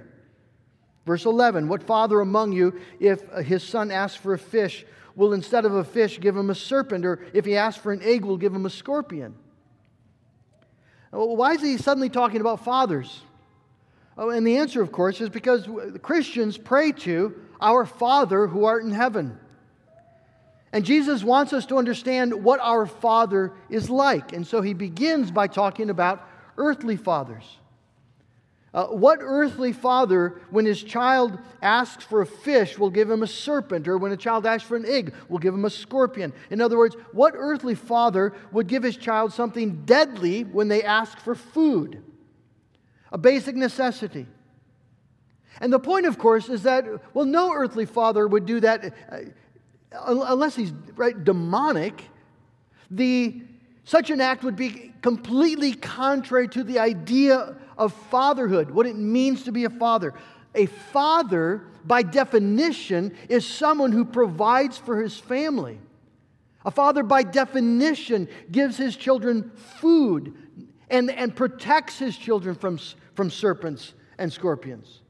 Verse 1.06 1.26
11 1.26 1.68
What 1.68 1.84
father 1.84 2.22
among 2.22 2.52
you, 2.52 2.80
if 3.00 3.28
his 3.44 3.64
son 3.64 3.92
asks 3.92 4.18
for 4.18 4.34
a 4.34 4.40
fish, 4.40 4.86
will 5.16 5.34
instead 5.34 5.66
of 5.66 5.74
a 5.74 5.84
fish 5.84 6.20
give 6.20 6.36
him 6.36 6.50
a 6.50 6.56
serpent? 6.56 7.06
Or 7.06 7.20
if 7.34 7.46
he 7.46 7.56
asks 7.56 7.82
for 7.82 7.92
an 7.92 8.02
egg, 8.04 8.26
will 8.26 8.38
give 8.38 8.54
him 8.54 8.66
a 8.66 8.70
scorpion? 8.70 9.36
Why 11.12 11.54
is 11.54 11.62
he 11.62 11.78
suddenly 11.78 12.10
talking 12.10 12.42
about 12.42 12.64
fathers? 12.64 13.22
Oh, 14.18 14.30
and 14.30 14.46
the 14.46 14.58
answer, 14.58 14.82
of 14.82 14.92
course, 14.92 15.20
is 15.22 15.30
because 15.30 15.68
Christians 16.02 16.58
pray 16.58 16.92
to 16.92 17.42
Our 17.60 17.86
Father 17.86 18.48
who 18.48 18.66
art 18.66 18.84
in 18.84 18.92
heaven. 18.92 19.38
And 20.74 20.86
Jesus 20.86 21.24
wants 21.24 21.52
us 21.52 21.66
to 21.68 21.78
understand 21.78 22.44
what 22.44 22.60
our 22.62 22.86
Father 22.86 23.54
is 23.70 23.90
like. 23.90 24.32
And 24.32 24.48
so 24.48 24.62
he 24.62 24.74
begins 24.74 25.32
by 25.32 25.48
talking 25.48 25.90
about 25.90 26.26
earthly 26.58 26.96
fathers. 26.96 27.58
Uh, 28.74 28.86
what 28.88 29.20
earthly 29.22 29.74
father, 29.74 30.42
when 30.50 30.66
his 30.66 30.82
child 30.82 31.38
asks 31.62 32.06
for 32.06 32.22
a 32.22 32.26
fish, 32.26 32.80
will 32.80 32.90
give 32.90 33.10
him 33.10 33.22
a 33.22 33.28
serpent, 33.28 33.86
or 33.86 33.98
when 33.98 34.14
a 34.14 34.18
child 34.18 34.46
asks 34.46 34.66
for 34.66 34.78
an 34.78 34.86
egg, 34.86 35.14
will 35.28 35.40
give 35.40 35.54
him 35.54 35.66
a 35.66 35.70
scorpion? 35.70 36.32
In 36.50 36.62
other 36.62 36.78
words, 36.78 36.96
what 37.12 37.34
earthly 37.36 37.76
father 37.76 38.34
would 38.54 38.68
give 38.68 38.84
his 38.84 38.96
child 38.96 39.34
something 39.34 39.84
deadly 39.84 40.46
when 40.46 40.70
they 40.70 40.84
ask 40.84 41.20
for 41.20 41.36
food? 41.36 42.02
A 43.12 43.18
basic 43.18 43.58
necessity. 43.58 44.26
And 45.60 45.74
the 45.74 45.80
point, 45.80 46.06
of 46.06 46.18
course, 46.18 46.48
is 46.48 46.64
that, 46.64 46.86
well, 47.14 47.26
no 47.26 47.54
earthly 47.54 47.86
father 47.86 48.26
would 48.26 48.46
do 48.46 48.62
that 48.62 48.94
uh, 49.12 49.18
unless 50.06 50.56
he's 50.56 50.72
right, 50.96 51.22
demonic. 51.22 52.06
The, 52.90 53.42
such 53.84 54.10
an 54.12 54.22
act 54.22 54.46
would 54.46 54.56
be 54.56 54.94
completely 55.02 55.74
contrary 55.74 56.48
to 56.50 56.64
the 56.64 56.80
idea 56.80 57.58
of 57.82 57.94
fatherhood, 57.94 58.70
what 58.70 58.86
it 58.86 58.96
means 58.96 59.44
to 59.44 59.52
be 59.52 59.66
a 59.66 59.70
father. 59.70 60.14
A 60.54 60.68
father, 60.68 61.64
by 61.84 62.04
definition, 62.04 63.18
is 63.28 63.46
someone 63.46 63.92
who 63.92 64.06
provides 64.06 64.78
for 64.78 65.02
his 65.02 65.18
family. 65.18 65.80
A 66.64 66.70
father, 66.70 67.02
by 67.02 67.24
definition, 67.24 68.28
gives 68.52 68.78
his 68.78 68.96
children 68.96 69.52
food 69.80 70.38
and, 70.92 71.10
and 71.10 71.36
protects 71.36 71.98
his 71.98 72.16
children 72.16 72.54
from, 72.54 72.80
from 73.16 73.32
serpents 73.32 73.96
and 74.20 74.32
scorpions, 74.32 75.02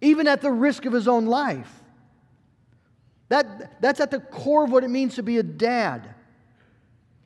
even 0.00 0.28
at 0.28 0.40
the 0.40 0.52
risk 0.52 0.84
of 0.84 0.92
his 0.92 1.08
own 1.08 1.26
life. 1.26 1.82
That, 3.28 3.82
that's 3.82 3.98
at 3.98 4.12
the 4.12 4.20
core 4.20 4.64
of 4.64 4.70
what 4.70 4.84
it 4.84 4.88
means 4.88 5.16
to 5.16 5.24
be 5.24 5.38
a 5.38 5.42
dad. 5.42 6.14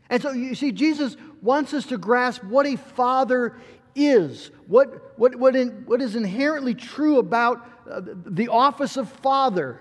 And 0.08 0.22
so 0.22 0.32
you 0.32 0.54
see, 0.54 0.72
Jesus 0.72 1.18
wants 1.42 1.74
us 1.74 1.84
to 1.86 1.98
grasp 1.98 2.42
what 2.44 2.66
a 2.66 2.76
father 2.76 3.56
is, 3.94 4.50
what, 4.66 5.18
what, 5.18 5.36
what, 5.36 5.56
in, 5.56 5.84
what 5.86 6.00
is 6.00 6.16
inherently 6.16 6.74
true 6.74 7.18
about 7.18 7.66
uh, 7.90 8.00
the 8.04 8.48
office 8.48 8.96
of 8.96 9.08
father, 9.08 9.80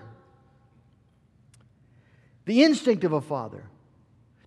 the 2.44 2.62
instinct 2.62 3.04
of 3.04 3.12
a 3.12 3.20
father, 3.20 3.64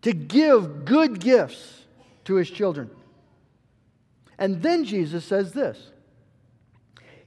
to 0.01 0.13
give 0.13 0.86
good 0.86 1.19
gifts 1.19 1.86
to 2.25 2.36
his 2.36 2.50
children. 2.50 2.89
And 4.38 4.62
then 4.62 4.84
Jesus 4.84 5.25
says 5.25 5.53
this 5.53 5.91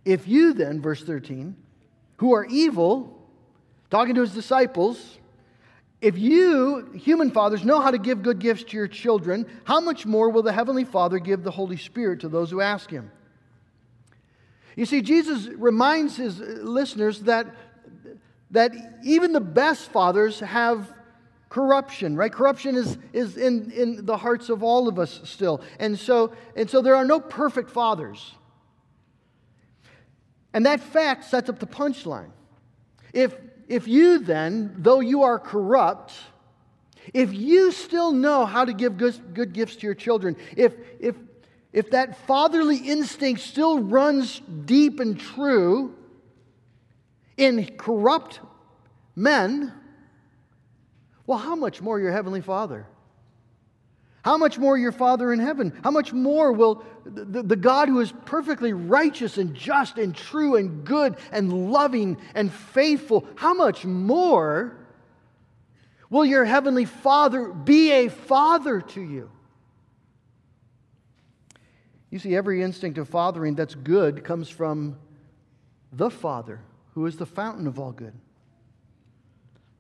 If 0.05 0.29
you 0.29 0.53
then, 0.53 0.81
verse 0.81 1.03
13, 1.03 1.57
who 2.19 2.35
are 2.35 2.45
evil, 2.45 3.29
talking 3.91 4.15
to 4.15 4.21
his 4.21 4.35
disciples, 4.35 5.19
if 6.01 6.17
you, 6.17 6.91
human 6.95 7.31
fathers, 7.31 7.65
know 7.65 7.81
how 7.81 7.91
to 7.91 7.99
give 7.99 8.23
good 8.23 8.39
gifts 8.39 8.65
to 8.65 8.77
your 8.77 8.89
children, 8.89 9.47
how 9.65 9.81
much 9.81 10.07
more 10.07 10.31
will 10.31 10.43
the 10.43 10.53
Heavenly 10.53 10.85
Father 10.85 11.19
give 11.19 11.43
the 11.43 11.51
Holy 11.51 11.77
Spirit 11.77 12.21
to 12.21 12.29
those 12.29 12.51
who 12.51 12.61
ask 12.61 12.89
Him? 12.91 13.11
You 14.79 14.87
see, 14.87 15.03
Jesus 15.03 15.49
reminds 15.49 16.17
his 16.17 16.39
listeners 16.39 17.23
that, 17.23 17.53
that 18.53 18.71
even 19.03 19.33
the 19.33 19.41
best 19.41 19.91
fathers 19.91 20.39
have 20.39 20.95
corruption, 21.49 22.15
right? 22.15 22.31
Corruption 22.31 22.77
is, 22.77 22.97
is 23.13 23.37
in, 23.37 23.73
in 23.73 24.07
the 24.07 24.17
hearts 24.17 24.51
of 24.51 24.63
all 24.63 24.87
of 24.87 25.01
us 25.01 25.21
still. 25.25 25.63
And 25.81 25.99
so, 25.99 26.33
and 26.55 26.71
so 26.71 26.81
there 26.81 26.95
are 26.95 27.05
no 27.05 27.19
perfect 27.19 27.71
fathers. 27.71 28.35
And 30.55 30.65
that 30.65 30.79
fact 30.79 31.25
sets 31.25 31.49
up 31.49 31.59
the 31.59 31.67
punchline. 31.67 32.31
If, 33.13 33.35
if 33.69 33.87
you 33.87 34.19
then, 34.19 34.75
though 34.79 35.01
you 35.01 35.23
are 35.23 35.39
corrupt, 35.39 36.15
if 37.13 37.33
you 37.33 37.71
still 37.71 38.13
know 38.13 38.47
how 38.47 38.65
to 38.65 38.73
give 38.73 38.97
good, 38.97 39.35
good 39.35 39.53
gifts 39.53 39.77
to 39.77 39.87
your 39.87 39.95
children, 39.95 40.37
if, 40.57 40.75
if, 40.99 41.15
if 41.73 41.91
that 41.91 42.27
fatherly 42.27 42.79
instinct 42.79 43.43
still 43.43 43.79
runs 43.79 44.41
deep 44.65 45.01
and 45.01 45.21
true 45.21 45.95
in 47.37 47.77
corrupt 47.77 48.41
men, 49.15 49.73
well, 51.27 51.39
how 51.39 51.55
much 51.55 51.83
more 51.83 52.01
your 52.01 52.13
Heavenly 52.13 52.41
Father? 52.41 52.87
How 54.29 54.37
much 54.37 54.59
more 54.59 54.77
your 54.77 54.93
Father 54.93 55.33
in 55.33 55.39
heaven? 55.39 55.73
How 55.83 55.91
much 55.91 56.13
more 56.13 56.53
will 56.53 56.85
the, 57.07 57.43
the, 57.43 57.57
God 57.57 57.89
who 57.89 57.99
is 58.01 58.13
perfectly 58.27 58.75
righteous 58.75 59.39
and 59.39 59.55
just 59.55 59.97
and 59.97 60.15
true 60.15 60.57
and 60.57 60.85
good 60.85 61.17
and 61.33 61.73
loving 61.73 62.19
and 62.35 62.53
faithful, 62.53 63.27
how 63.37 63.55
much 63.55 63.87
more 63.87 64.77
will 66.11 66.27
your 66.27 66.45
Heavenly 66.45 66.85
Father 66.85 67.49
be 67.49 67.91
a 67.91 68.09
Father 68.09 68.83
to 68.83 69.01
you? 69.01 69.31
You 72.11 72.19
see, 72.19 72.37
every 72.37 72.63
instinct 72.63 72.99
of 72.99 73.09
fathering 73.09 73.55
that's 73.55 73.77
good 73.77 74.25
comes 74.25 74.51
from 74.51 74.99
the 75.91 76.11
Father, 76.11 76.61
who 76.93 77.07
is 77.07 77.17
the 77.17 77.25
fountain 77.25 77.67
of 77.67 77.79
all 77.79 77.93
good. 77.93 78.13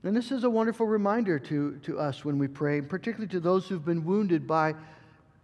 And 0.04 0.16
this 0.16 0.30
is 0.30 0.44
a 0.44 0.50
wonderful 0.50 0.86
reminder 0.86 1.38
to, 1.40 1.76
to 1.82 1.98
us 1.98 2.24
when 2.24 2.38
we 2.38 2.46
pray, 2.46 2.80
particularly 2.80 3.28
to 3.30 3.40
those 3.40 3.66
who've 3.66 3.84
been 3.84 4.04
wounded 4.04 4.46
by 4.46 4.74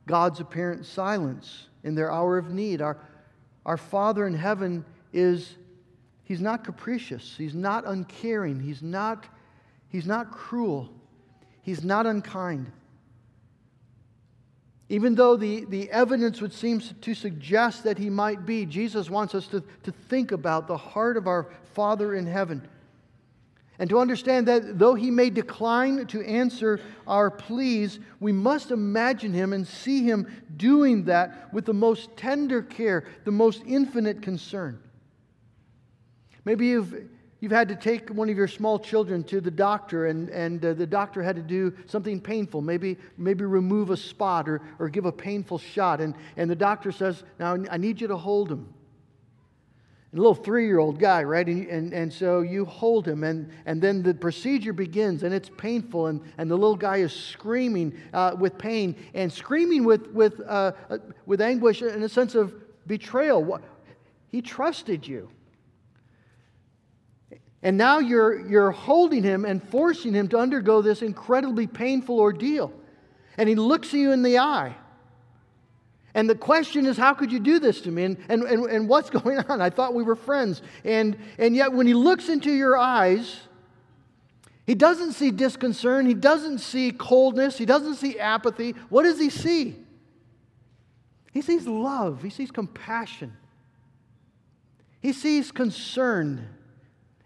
God's 0.07 0.41
apparent 0.41 0.87
silence 0.87 1.67
in 1.83 1.95
their 1.95 2.13
hour 2.13 2.39
of 2.39 2.51
need. 2.51 2.81
Our, 2.81 2.99
our 3.67 3.77
Father 3.77 4.27
in 4.27 4.35
heaven 4.35 4.85
is, 5.13 5.57
He's 6.23 6.41
not 6.41 6.65
capricious, 6.65 7.35
He's 7.37 7.55
not 7.55 7.85
uncaring, 7.87 8.61
He's 8.61 8.83
not, 8.83 9.27
he's 9.89 10.07
not 10.07 10.31
cruel, 10.31 10.89
He's 11.63 11.83
not 11.83 12.07
unkind. 12.07 12.71
Even 14.89 15.17
though 15.17 15.37
the, 15.37 15.65
the 15.65 15.91
evidence 15.91 16.41
would 16.41 16.53
seem 16.53 16.81
to 17.01 17.15
suggest 17.15 17.83
that 17.83 17.99
He 17.99 18.09
might 18.09 18.47
be, 18.47 18.67
Jesus 18.67 19.11
wants 19.11 19.35
us 19.35 19.49
to, 19.49 19.65
to 19.83 19.91
think 19.91 20.31
about 20.31 20.69
the 20.69 20.77
heart 20.77 21.17
of 21.17 21.27
our 21.27 21.49
Father 21.73 22.15
in 22.15 22.27
heaven 22.27 22.69
and 23.79 23.91
to 23.91 23.99
understand 23.99 24.47
that 24.47 24.79
though 24.79 24.95
he 24.95 25.11
may 25.11 25.31
decline 25.31 26.07
to 26.07 26.23
answer 26.23 26.81
our 27.07 27.31
pleas, 27.31 27.99
we 28.21 28.31
must 28.31 28.71
imagine 28.71 29.33
him 29.33 29.53
and 29.53 29.67
see 29.67 30.05
him 30.05 30.31
doing 30.57 31.05
that 31.05 31.53
with 31.53 31.65
the 31.65 31.75
most 31.75 32.17
tender 32.17 32.63
care, 32.63 33.05
the 33.25 33.33
most 33.33 33.63
infinite 33.67 34.23
concern. 34.23 34.81
Maybe 36.45 36.67
you've, 36.67 36.95
you've 37.41 37.51
had 37.51 37.69
to 37.69 37.75
take 37.75 38.11
one 38.11 38.31
of 38.31 38.37
your 38.37 38.47
small 38.47 38.79
children 38.79 39.25
to 39.25 39.41
the 39.41 39.51
doctor, 39.51 40.07
and, 40.07 40.29
and 40.29 40.65
uh, 40.65 40.75
the 40.75 40.87
doctor 40.87 41.21
had 41.21 41.35
to 41.35 41.43
do 41.43 41.75
something 41.87 42.21
painful, 42.21 42.61
maybe, 42.61 42.97
maybe 43.17 43.45
remove 43.45 43.91
a 43.91 43.97
spot 43.97 44.49
or, 44.49 44.63
or 44.79 44.89
give 44.89 45.05
a 45.05 45.13
painful 45.13 45.59
shot. 45.59 46.01
And, 46.01 46.15
and 46.37 46.49
the 46.49 46.55
doctor 46.55 46.93
says, 46.93 47.25
Now 47.41 47.57
I 47.71 47.77
need 47.77 48.01
you 48.01 48.07
to 48.07 48.17
hold 48.17 48.53
him 48.53 48.73
a 50.15 50.17
little 50.17 50.35
three 50.35 50.67
year 50.67 50.79
old 50.79 51.01
guy, 51.01 51.25
right? 51.25 51.47
And, 51.47 51.67
and, 51.67 51.93
and 51.93 52.13
so 52.13 52.43
you 52.43 52.65
hold 52.65 53.07
him, 53.07 53.25
and, 53.25 53.51
and 53.67 53.83
then 53.83 54.03
the 54.03 54.15
procedure 54.15 54.73
begins, 54.73 55.25
and 55.25 55.35
it's 55.35 55.51
painful, 55.57 56.07
and, 56.07 56.21
and 56.39 56.49
the 56.49 56.55
little 56.55 56.77
guy 56.77 56.99
is 56.99 57.13
screaming 57.13 57.99
uh, 58.13 58.37
with 58.39 58.57
pain 58.57 58.95
and 59.15 59.33
screaming 59.33 59.85
with, 59.85 60.07
with, 60.13 60.41
uh, 60.47 60.73
uh 60.89 60.99
with 61.27 61.41
anguish 61.41 61.83
and 61.83 62.05
a 62.05 62.09
sense 62.09 62.37
of 62.37 62.55
betrayal. 62.87 63.61
He 64.31 64.41
trusted 64.41 65.07
you. 65.07 65.31
And 67.63 67.77
now 67.77 67.99
you're, 67.99 68.47
you're 68.47 68.71
holding 68.71 69.23
him 69.23 69.45
and 69.45 69.67
forcing 69.71 70.13
him 70.13 70.29
to 70.29 70.39
undergo 70.39 70.83
this 70.83 71.03
incredibly 71.03 71.67
painful 71.67 72.21
ordeal. 72.21 72.73
And 73.37 73.49
he 73.49 73.55
looks 73.55 73.93
you 73.93 74.13
in 74.13 74.23
the 74.23 74.39
eye. 74.39 74.77
And 76.15 76.31
the 76.31 76.35
question 76.37 76.87
is, 76.87 76.97
how 76.97 77.13
could 77.13 77.33
you 77.33 77.41
do 77.41 77.59
this 77.59 77.81
to 77.83 77.91
me? 77.91 78.05
And, 78.05 78.17
and, 78.29 78.43
and, 78.45 78.65
and 78.67 78.89
what's 78.89 79.11
going 79.23 79.39
on? 79.39 79.61
I 79.61 79.71
thought 79.71 79.95
we 79.95 80.03
were 80.03 80.17
friends. 80.17 80.63
And, 80.85 81.17
and 81.39 81.57
yet, 81.57 81.73
when 81.73 81.87
he 81.87 81.95
looks 81.95 82.29
into 82.29 82.53
your 82.53 82.77
eyes, 82.77 83.41
he 84.67 84.75
doesn't 84.75 85.13
see 85.13 85.31
disconcern. 85.31 86.07
He 86.07 86.15
doesn't 86.15 86.59
see 86.59 86.93
coldness. 86.93 87.59
He 87.59 87.67
doesn't 87.67 87.97
see 87.97 88.19
apathy. 88.19 88.73
What 88.89 89.03
does 89.03 89.19
he 89.19 89.29
see? 89.29 89.77
He 91.33 91.43
sees 91.43 91.67
love. 91.67 92.23
He 92.23 92.31
sees 92.31 92.51
compassion. 92.51 93.37
He 95.01 95.13
sees 95.13 95.51
concern 95.51 96.49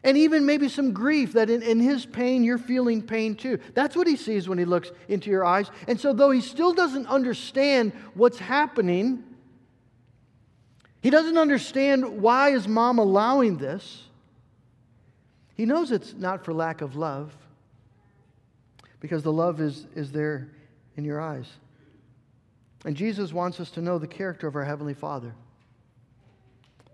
and 0.04 0.16
even 0.16 0.46
maybe 0.46 0.68
some 0.68 0.92
grief 0.92 1.32
that 1.32 1.50
in, 1.50 1.62
in 1.62 1.80
his 1.80 2.06
pain, 2.06 2.44
you're 2.44 2.58
feeling 2.58 3.02
pain 3.02 3.34
too. 3.34 3.58
That's 3.74 3.96
what 3.96 4.06
he 4.06 4.16
sees 4.16 4.48
when 4.48 4.58
he 4.58 4.64
looks 4.64 4.92
into 5.08 5.28
your 5.30 5.44
eyes. 5.44 5.70
And 5.88 6.00
so, 6.00 6.12
though 6.12 6.30
he 6.30 6.40
still 6.40 6.72
doesn't 6.72 7.06
understand 7.06 7.92
what's 8.14 8.38
happening, 8.38 9.24
he 11.00 11.10
doesn't 11.10 11.36
understand 11.36 12.20
why 12.22 12.50
is 12.50 12.68
mom 12.68 12.98
allowing 12.98 13.58
this. 13.58 14.04
He 15.54 15.66
knows 15.66 15.90
it's 15.90 16.14
not 16.14 16.44
for 16.44 16.54
lack 16.54 16.80
of 16.80 16.94
love, 16.94 17.36
because 19.00 19.24
the 19.24 19.32
love 19.32 19.60
is, 19.60 19.86
is 19.96 20.12
there 20.12 20.48
in 20.96 21.04
your 21.04 21.20
eyes. 21.20 21.48
And 22.84 22.96
Jesus 22.96 23.32
wants 23.32 23.58
us 23.58 23.70
to 23.72 23.80
know 23.80 23.98
the 23.98 24.06
character 24.06 24.46
of 24.46 24.54
our 24.54 24.64
Heavenly 24.64 24.94
Father. 24.94 25.34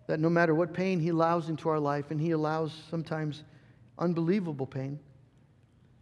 That 0.07 0.21
no 0.21 0.29
matter 0.29 0.55
what 0.55 0.75
pain 0.75 1.01
He 1.01 1.09
allows 1.09 1.49
into 1.49 1.69
our 1.69 1.81
life, 1.81 2.11
and 2.11 2.21
He 2.21 2.33
allows 2.33 2.73
sometimes 2.91 3.45
unbelievable 3.99 4.67
pain. 4.67 4.99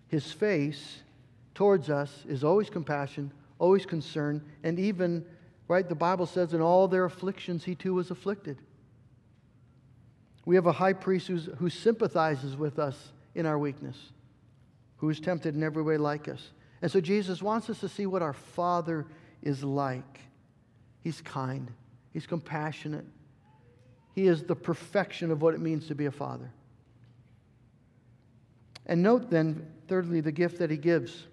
His 0.08 0.32
face 0.32 1.02
towards 1.54 1.90
us 1.90 2.24
is 2.28 2.44
always 2.44 2.70
compassion, 2.70 3.32
always 3.58 3.86
concern, 3.86 4.42
and 4.62 4.78
even, 4.78 5.24
right, 5.68 5.88
the 5.88 5.94
Bible 5.94 6.26
says, 6.26 6.54
in 6.54 6.60
all 6.60 6.88
their 6.88 7.04
afflictions, 7.04 7.64
he 7.64 7.74
too 7.74 7.94
was 7.94 8.10
afflicted. 8.10 8.58
We 10.44 10.56
have 10.56 10.66
a 10.66 10.72
high 10.72 10.94
priest 10.94 11.28
who 11.28 11.70
sympathizes 11.70 12.56
with 12.56 12.78
us 12.78 13.12
in 13.34 13.46
our 13.46 13.58
weakness, 13.58 13.96
who 14.96 15.08
is 15.08 15.20
tempted 15.20 15.54
in 15.54 15.62
every 15.62 15.82
way 15.82 15.96
like 15.96 16.28
us. 16.28 16.50
And 16.80 16.90
so 16.90 17.00
Jesus 17.00 17.42
wants 17.42 17.70
us 17.70 17.78
to 17.80 17.88
see 17.88 18.06
what 18.06 18.22
our 18.22 18.32
Father 18.32 19.06
is 19.42 19.62
like. 19.62 20.20
He's 21.00 21.20
kind, 21.20 21.70
He's 22.12 22.26
compassionate, 22.26 23.06
He 24.14 24.27
is 24.27 24.42
the 24.42 24.57
perfection 24.57 25.31
of 25.31 25.40
what 25.40 25.55
it 25.55 25.61
means 25.61 25.88
to 25.88 25.94
be 25.94 26.07
a 26.07 26.11
father. 26.11 26.51
And 28.87 29.03
note 29.03 29.31
then, 29.31 29.66
thirdly, 29.88 30.20
the 30.20 30.33
gift 30.33 30.59
that 30.59 30.70
He 30.70 30.77
gives. 30.77 31.27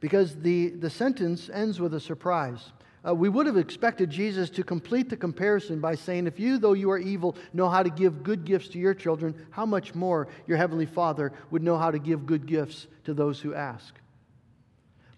Because 0.00 0.34
the, 0.36 0.70
the 0.70 0.90
sentence 0.90 1.48
ends 1.48 1.80
with 1.80 1.94
a 1.94 2.00
surprise. 2.00 2.72
Uh, 3.06 3.14
we 3.14 3.28
would 3.28 3.46
have 3.46 3.56
expected 3.56 4.10
Jesus 4.10 4.50
to 4.50 4.62
complete 4.62 5.08
the 5.08 5.16
comparison 5.16 5.80
by 5.80 5.94
saying, 5.94 6.26
If 6.26 6.38
you, 6.38 6.58
though 6.58 6.72
you 6.72 6.90
are 6.90 6.98
evil, 6.98 7.36
know 7.52 7.68
how 7.68 7.82
to 7.82 7.90
give 7.90 8.22
good 8.22 8.44
gifts 8.44 8.68
to 8.68 8.78
your 8.78 8.94
children, 8.94 9.34
how 9.50 9.66
much 9.66 9.94
more 9.94 10.28
your 10.46 10.56
heavenly 10.56 10.86
Father 10.86 11.32
would 11.50 11.62
know 11.62 11.78
how 11.78 11.90
to 11.90 11.98
give 11.98 12.26
good 12.26 12.46
gifts 12.46 12.86
to 13.04 13.14
those 13.14 13.40
who 13.40 13.54
ask? 13.54 13.94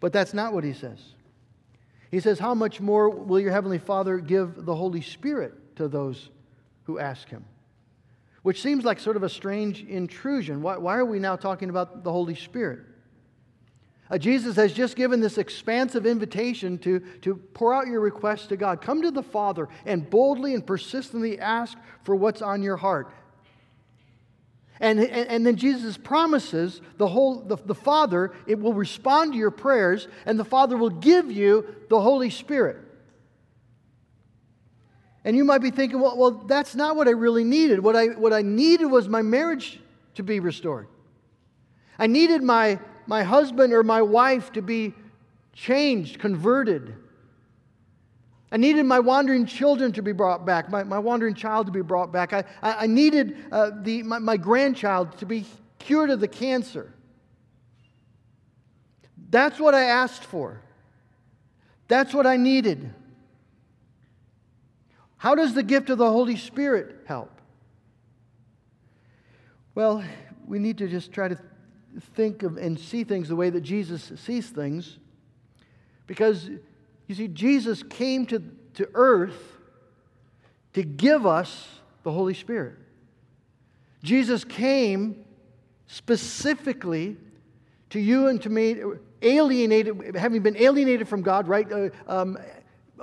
But 0.01 0.13
that's 0.13 0.35
not 0.35 0.53
what 0.53 0.65
he 0.65 0.75
says. 0.75 1.01
He 2.11 2.21
says, 2.21 2.39
How 2.39 2.55
much 2.55 2.81
more 2.81 3.09
will 3.11 3.41
your 3.41 3.53
heavenly 3.53 3.79
Father 3.79 4.19
give 4.19 4.65
the 4.65 4.75
Holy 4.75 5.01
Spirit 5.01 5.77
to 5.77 5.89
those 5.89 6.31
who 6.85 6.99
ask 6.99 7.29
him? 7.29 7.45
Which 8.43 8.63
seems 8.63 8.85
like 8.85 9.01
sort 9.01 9.17
of 9.17 9.23
a 9.23 9.29
strange 9.29 9.83
intrusion. 9.83 10.63
Why, 10.63 10.77
why 10.77 10.97
are 10.97 11.05
we 11.05 11.19
now 11.19 11.37
talking 11.37 11.71
about 11.71 12.05
the 12.05 12.13
Holy 12.13 12.35
Spirit? 12.35 12.81
Uh, 14.11 14.19
Jesus 14.19 14.57
has 14.57 14.73
just 14.73 14.97
given 14.97 15.21
this 15.21 15.39
expansive 15.39 16.05
invitation 16.05 16.77
to, 16.79 17.01
to 17.23 17.37
pour 17.55 17.73
out 17.73 17.87
your 17.87 18.01
requests 18.01 18.47
to 18.49 18.57
God. 18.57 18.83
Come 18.83 19.01
to 19.01 19.11
the 19.11 19.23
Father 19.23 19.69
and 19.87 20.09
boldly 20.09 20.55
and 20.55 20.67
persistently 20.67 21.41
ask 21.41 21.79
for 22.03 22.15
what's 22.15 22.43
on 22.43 22.63
your 22.63 22.77
heart. 22.77 23.11
And, 24.79 25.01
and, 25.01 25.29
and 25.29 25.47
then 25.47 25.57
Jesus 25.57 25.97
promises 25.97 26.83
the, 26.99 27.07
whole, 27.07 27.41
the, 27.41 27.57
the 27.57 27.75
Father, 27.75 28.33
it 28.47 28.59
will 28.59 28.75
respond 28.75 29.33
to 29.33 29.39
your 29.39 29.51
prayers, 29.51 30.07
and 30.27 30.39
the 30.39 30.45
Father 30.45 30.77
will 30.77 30.91
give 30.91 31.31
you 31.31 31.75
the 31.89 32.01
Holy 32.01 32.29
Spirit. 32.29 32.84
And 35.25 35.37
you 35.37 35.45
might 35.45 35.59
be 35.59 35.71
thinking, 35.71 36.01
well, 36.01 36.17
well 36.17 36.31
that's 36.31 36.75
not 36.75 36.97
what 36.97 37.09
I 37.09 37.13
really 37.13 37.45
needed. 37.45 37.81
What 37.81 37.97
I, 37.97 38.09
what 38.09 38.33
I 38.33 38.43
needed 38.43 38.87
was 38.87 39.09
my 39.09 39.23
marriage 39.23 39.81
to 40.17 40.23
be 40.23 40.41
restored. 40.41 40.89
I 41.99 42.07
needed 42.07 42.43
my 42.43 42.79
my 43.07 43.23
husband 43.23 43.73
or 43.73 43.83
my 43.83 44.03
wife 44.03 44.53
to 44.53 44.63
be 44.63 44.95
changed, 45.53 46.19
converted. 46.19 46.95
I 48.51 48.57
needed 48.57 48.87
my 48.87 49.01
wandering 49.01 49.47
children 49.47 49.93
to 49.93 50.03
be 50.03 50.13
brought 50.13 50.47
back, 50.47 50.71
my, 50.71 50.85
my 50.85 50.99
wandering 50.99 51.35
child 51.35 51.67
to 51.67 51.73
be 51.73 51.83
brought 51.83 52.13
back. 52.13 52.33
I, 52.33 52.45
I, 52.63 52.85
I 52.85 52.87
needed 52.87 53.37
uh, 53.51 53.71
the, 53.83 54.03
my, 54.05 54.19
my 54.19 54.37
grandchild 54.37 55.19
to 55.19 55.27
be 55.27 55.45
cured 55.79 56.11
of 56.11 56.21
the 56.21 56.29
cancer. 56.29 56.93
That's 59.31 59.59
what 59.59 59.75
I 59.75 59.85
asked 59.85 60.25
for. 60.25 60.61
That's 61.89 62.15
what 62.15 62.27
I 62.27 62.37
needed. 62.37 62.95
How 65.25 65.35
does 65.35 65.55
the 65.55 65.63
gift 65.63 65.89
of 65.89 65.97
the 65.97 66.11
Holy 66.11 66.37
Spirit 66.37 66.97
help? 67.07 67.41
Well, 69.75 70.05
we 70.47 70.59
need 70.59 70.77
to 70.77 70.87
just 70.87 71.13
try 71.13 71.29
to 71.29 71.39
think 72.15 72.43
of 72.43 72.59
and 72.59 72.79
see 72.79 73.05
things 73.05 73.31
the 73.31 73.35
way 73.35 73.49
that 73.49 73.63
Jesus 73.63 74.13
sees 74.17 74.51
things. 74.51 74.99
Because, 76.07 76.51
you 77.07 77.15
see, 77.15 77.29
Jesus 77.29 77.83
came 77.83 78.27
to, 78.27 78.43
to 78.75 78.87
earth 78.93 79.57
to 80.75 80.83
give 80.83 81.25
us 81.25 81.69
the 82.03 82.13
Holy 82.13 82.35
Spirit. 82.35 82.75
Jesus 84.03 84.45
came 84.45 85.25
specifically 85.87 87.17
to 87.89 87.99
you 87.99 88.27
and 88.27 88.43
to 88.43 88.51
me, 88.51 88.77
alienated, 89.23 90.17
having 90.17 90.43
been 90.43 90.59
alienated 90.59 91.09
from 91.09 91.23
God, 91.23 91.49
right? 91.49 91.73
Uh, 91.73 91.89
um, 92.07 92.37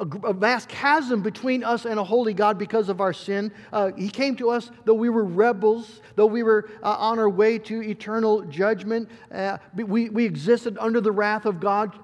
a, 0.02 0.28
a, 0.28 0.34
vast 0.34 0.68
chasm 0.68 1.22
between 1.22 1.64
us 1.64 1.86
and 1.86 2.00
a 2.00 2.04
holy 2.04 2.34
God 2.34 2.58
because 2.58 2.90
of 2.90 3.00
our 3.00 3.14
sin. 3.14 3.52
Uh, 3.72 3.92
he 3.96 4.10
came 4.10 4.36
to 4.38 4.50
us 4.50 4.72
though 4.86 4.96
we 4.96 5.10
were 5.10 5.24
rebels, 5.24 6.02
though 6.16 6.26
we 6.26 6.44
were 6.44 6.70
uh, 6.84 6.96
on 6.98 7.20
our 7.20 7.30
way 7.30 7.60
to 7.60 7.82
eternal 7.82 8.42
judgment. 8.44 9.10
Uh, 9.32 9.58
we, 9.76 10.10
we 10.10 10.26
existed 10.26 10.78
under 10.80 11.00
the 11.00 11.12
wrath 11.12 11.46
of 11.46 11.60
God. 11.60 11.98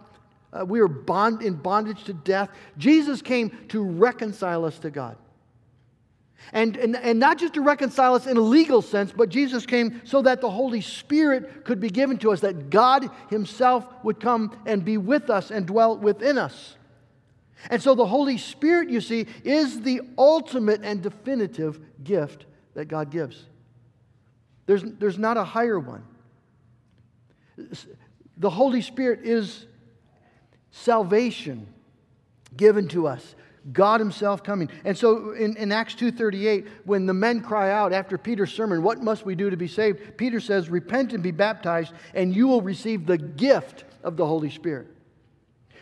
Uh, 0.54 0.64
we 0.64 0.80
were 0.80 0.88
bond, 0.88 1.42
in 1.42 1.56
bondage 1.56 2.04
to 2.06 2.14
death. 2.14 2.50
Jesus 2.78 3.22
came 3.22 3.50
to 3.70 3.84
reconcile 3.84 4.64
us 4.64 4.80
to 4.80 4.90
God. 4.90 5.18
And, 6.54 6.78
and, 6.78 6.96
and 6.96 7.20
not 7.20 7.38
just 7.40 7.56
to 7.56 7.62
reconcile 7.62 8.14
us 8.14 8.28
in 8.28 8.38
a 8.38 8.42
legal 8.42 8.82
sense, 8.82 9.12
but 9.12 9.28
Jesus 9.28 9.66
came 9.66 10.02
so 10.06 10.22
that 10.22 10.40
the 10.40 10.50
Holy 10.50 10.80
Spirit 10.80 11.66
could 11.66 11.80
be 11.80 11.90
given 11.90 12.18
to 12.20 12.32
us, 12.32 12.40
that 12.42 12.70
God 12.70 13.10
Himself 13.30 13.86
would 14.04 14.20
come 14.20 14.58
and 14.66 14.86
be 14.86 14.98
with 14.98 15.30
us 15.30 15.52
and 15.52 15.66
dwell 15.66 15.98
within 15.98 16.38
us. 16.38 16.77
And 17.70 17.82
so 17.82 17.96
the 17.96 18.06
Holy 18.06 18.38
Spirit, 18.38 18.90
you 18.90 19.02
see, 19.02 19.28
is 19.44 19.82
the 19.82 20.02
ultimate 20.18 20.82
and 20.84 21.02
definitive 21.02 21.80
gift 22.04 22.46
that 22.74 22.86
God 22.86 23.10
gives. 23.10 23.46
There's, 24.68 24.84
there's 24.84 25.18
not 25.18 25.38
a 25.38 25.44
higher 25.44 25.80
one. 25.80 26.04
The 28.38 28.50
Holy 28.50 28.82
Spirit 28.82 29.22
is 29.24 29.66
salvation 30.72 31.68
given 32.56 32.88
to 32.90 33.08
us. 33.08 33.36
God 33.74 34.00
himself 34.00 34.44
coming. 34.44 34.70
And 34.86 34.98
so 34.98 35.32
in, 35.32 35.58
in 35.58 35.72
Acts 35.72 35.96
2.38, 35.96 36.68
when 36.86 37.06
the 37.06 37.14
men 37.14 37.42
cry 37.42 37.72
out 37.72 37.92
after 37.92 38.18
Peter's 38.18 38.54
sermon, 38.54 38.82
what 38.82 39.02
must 39.02 39.26
we 39.26 39.36
do 39.36 39.50
to 39.50 39.58
be 39.58 39.68
saved? 39.68 40.18
Peter 40.18 40.40
says, 40.40 40.70
repent 40.70 41.14
and 41.14 41.22
be 41.22 41.32
baptized, 41.32 41.94
and 42.14 42.34
you 42.34 42.48
will 42.48 42.62
receive 42.62 43.06
the 43.06 43.18
gift 43.18 43.84
of 44.04 44.16
the 44.16 44.26
Holy 44.26 44.50
Spirit. 44.50 44.88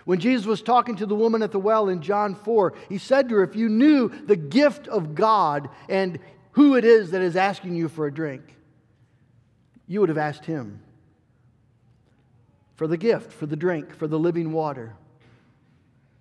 When 0.06 0.20
Jesus 0.20 0.46
was 0.46 0.62
talking 0.62 0.96
to 0.98 1.06
the 1.08 1.16
woman 1.16 1.42
at 1.42 1.52
the 1.52 1.60
well 1.60 1.90
in 1.90 2.02
John 2.02 2.36
4, 2.36 2.74
he 2.90 3.00
said 3.00 3.28
to 3.30 3.36
her, 3.36 3.44
If 3.44 3.56
you 3.56 3.68
knew 3.68 4.10
the 4.10 4.36
gift 4.36 4.88
of 4.88 5.16
God 5.16 5.70
and 5.90 6.20
who 6.52 6.76
it 6.76 6.86
is 6.86 7.12
that 7.12 7.22
is 7.22 7.36
asking 7.36 7.76
you 7.76 7.90
for 7.90 8.06
a 8.06 8.14
drink, 8.14 8.56
you 9.88 10.00
would 10.00 10.10
have 10.10 10.18
asked 10.18 10.46
him 10.46 10.80
for 12.76 12.88
the 12.88 12.98
gift, 12.98 13.34
for 13.34 13.48
the 13.48 13.56
drink, 13.56 13.96
for 13.96 14.08
the 14.08 14.20
living 14.20 14.52
water. 14.52 14.96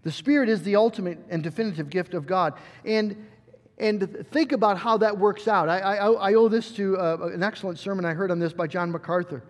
The 0.02 0.12
Spirit 0.12 0.48
is 0.48 0.62
the 0.62 0.76
ultimate 0.76 1.18
and 1.28 1.42
definitive 1.42 1.90
gift 1.90 2.14
of 2.14 2.26
God. 2.26 2.54
And, 2.84 3.26
and 3.78 4.26
think 4.30 4.52
about 4.52 4.78
how 4.78 4.98
that 4.98 5.18
works 5.18 5.46
out. 5.46 5.68
I, 5.68 5.78
I, 5.78 6.10
I 6.10 6.34
owe 6.34 6.48
this 6.48 6.70
to 6.72 6.96
uh, 6.96 7.30
an 7.32 7.42
excellent 7.42 7.78
sermon 7.78 8.04
I 8.04 8.14
heard 8.14 8.30
on 8.30 8.38
this 8.38 8.52
by 8.52 8.66
John 8.66 8.90
MacArthur. 8.90 9.42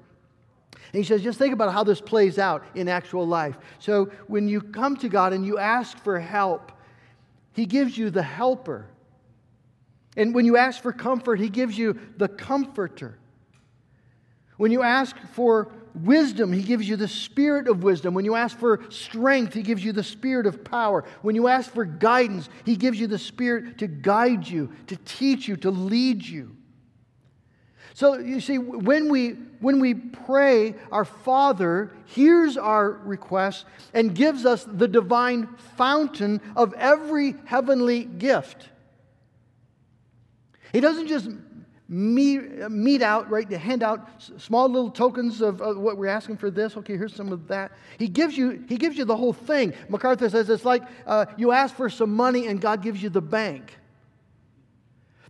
And 0.95 1.03
he 1.03 1.09
says, 1.09 1.23
just 1.23 1.41
think 1.41 1.53
about 1.53 1.73
how 1.73 1.83
this 1.83 2.01
plays 2.01 2.39
out 2.39 2.63
in 2.77 2.89
actual 2.89 3.27
life. 3.27 3.59
So 3.81 4.13
when 4.29 4.47
you 4.47 4.61
come 4.61 4.97
to 4.99 5.09
God 5.09 5.33
and 5.33 5.45
you 5.45 5.59
ask 5.59 5.99
for 5.99 6.21
help, 6.21 6.71
He 7.53 7.67
gives 7.67 7.99
you 7.99 8.11
the 8.11 8.23
helper. 8.23 8.87
And 10.17 10.33
when 10.37 10.45
you 10.45 10.57
ask 10.57 10.81
for 10.81 10.93
comfort, 10.93 11.41
He 11.41 11.49
gives 11.49 11.77
you 11.77 11.99
the 12.17 12.29
comforter. 12.29 13.19
When 14.57 14.71
you 14.71 14.85
ask 14.85 15.17
for 15.33 15.73
wisdom, 15.97 16.53
He 16.53 16.63
gives 16.63 16.89
you 16.89 16.95
the 16.95 17.09
spirit 17.09 17.67
of 17.67 17.83
wisdom. 17.83 18.15
When 18.15 18.25
you 18.25 18.37
ask 18.37 18.57
for 18.57 18.89
strength, 18.89 19.53
He 19.53 19.63
gives 19.63 19.85
you 19.85 19.91
the 19.91 20.05
spirit 20.05 20.47
of 20.47 20.63
power. 20.63 21.03
When 21.23 21.35
you 21.35 21.49
ask 21.49 21.73
for 21.73 21.85
guidance, 21.85 22.49
He 22.65 22.77
gives 22.77 23.01
you 23.01 23.09
the 23.09 23.19
spirit 23.19 23.79
to 23.79 23.89
guide 23.89 24.47
you, 24.47 24.71
to 24.87 24.97
teach 24.99 25.49
you, 25.49 25.57
to 25.57 25.73
lead 25.73 26.25
you. 26.25 26.55
So 27.95 28.19
you 28.19 28.41
see, 28.41 28.59
when 28.59 29.09
we, 29.09 29.31
when 29.61 29.79
we 29.79 29.95
pray, 29.95 30.75
our 30.91 31.05
Father 31.05 31.93
hears 32.07 32.57
our 32.57 32.91
requests 32.91 33.65
and 33.95 34.15
gives 34.15 34.45
us 34.45 34.65
the 34.65 34.89
divine 34.89 35.47
fountain 35.77 36.41
of 36.57 36.75
every 36.75 37.37
heavenly 37.45 38.03
gift. 38.05 38.69
He 40.73 40.81
doesn't 40.81 41.07
just 41.07 41.31
meet, 41.89 42.69
meet 42.69 43.01
out, 43.01 43.31
right, 43.31 43.49
to 43.49 43.59
hand 43.59 43.85
out 43.85 44.09
small 44.39 44.69
little 44.69 44.91
tokens 44.91 45.41
of, 45.41 45.63
of, 45.63 45.79
what 45.79 45.97
we're 45.97 46.09
asking 46.09 46.39
for 46.39 46.51
this. 46.51 46.77
Okay, 46.77 46.97
here's 46.97 47.15
some 47.15 47.33
of 47.33 47.47
that. 47.47 47.71
He 47.97 48.09
gives 48.09 48.37
you, 48.37 48.65
he 48.69 48.77
gives 48.77 48.97
you 48.97 49.05
the 49.05 49.17
whole 49.17 49.33
thing. 49.33 49.73
MacArthur 49.89 50.29
says 50.29 50.51
it's 50.51 50.65
like 50.65 50.83
uh, 51.07 51.27
you 51.37 51.53
ask 51.53 51.77
for 51.77 51.89
some 51.89 52.13
money 52.13 52.49
and 52.49 52.61
God 52.61 52.83
gives 52.83 53.01
you 53.01 53.09
the 53.09 53.23
bank. 53.23 53.79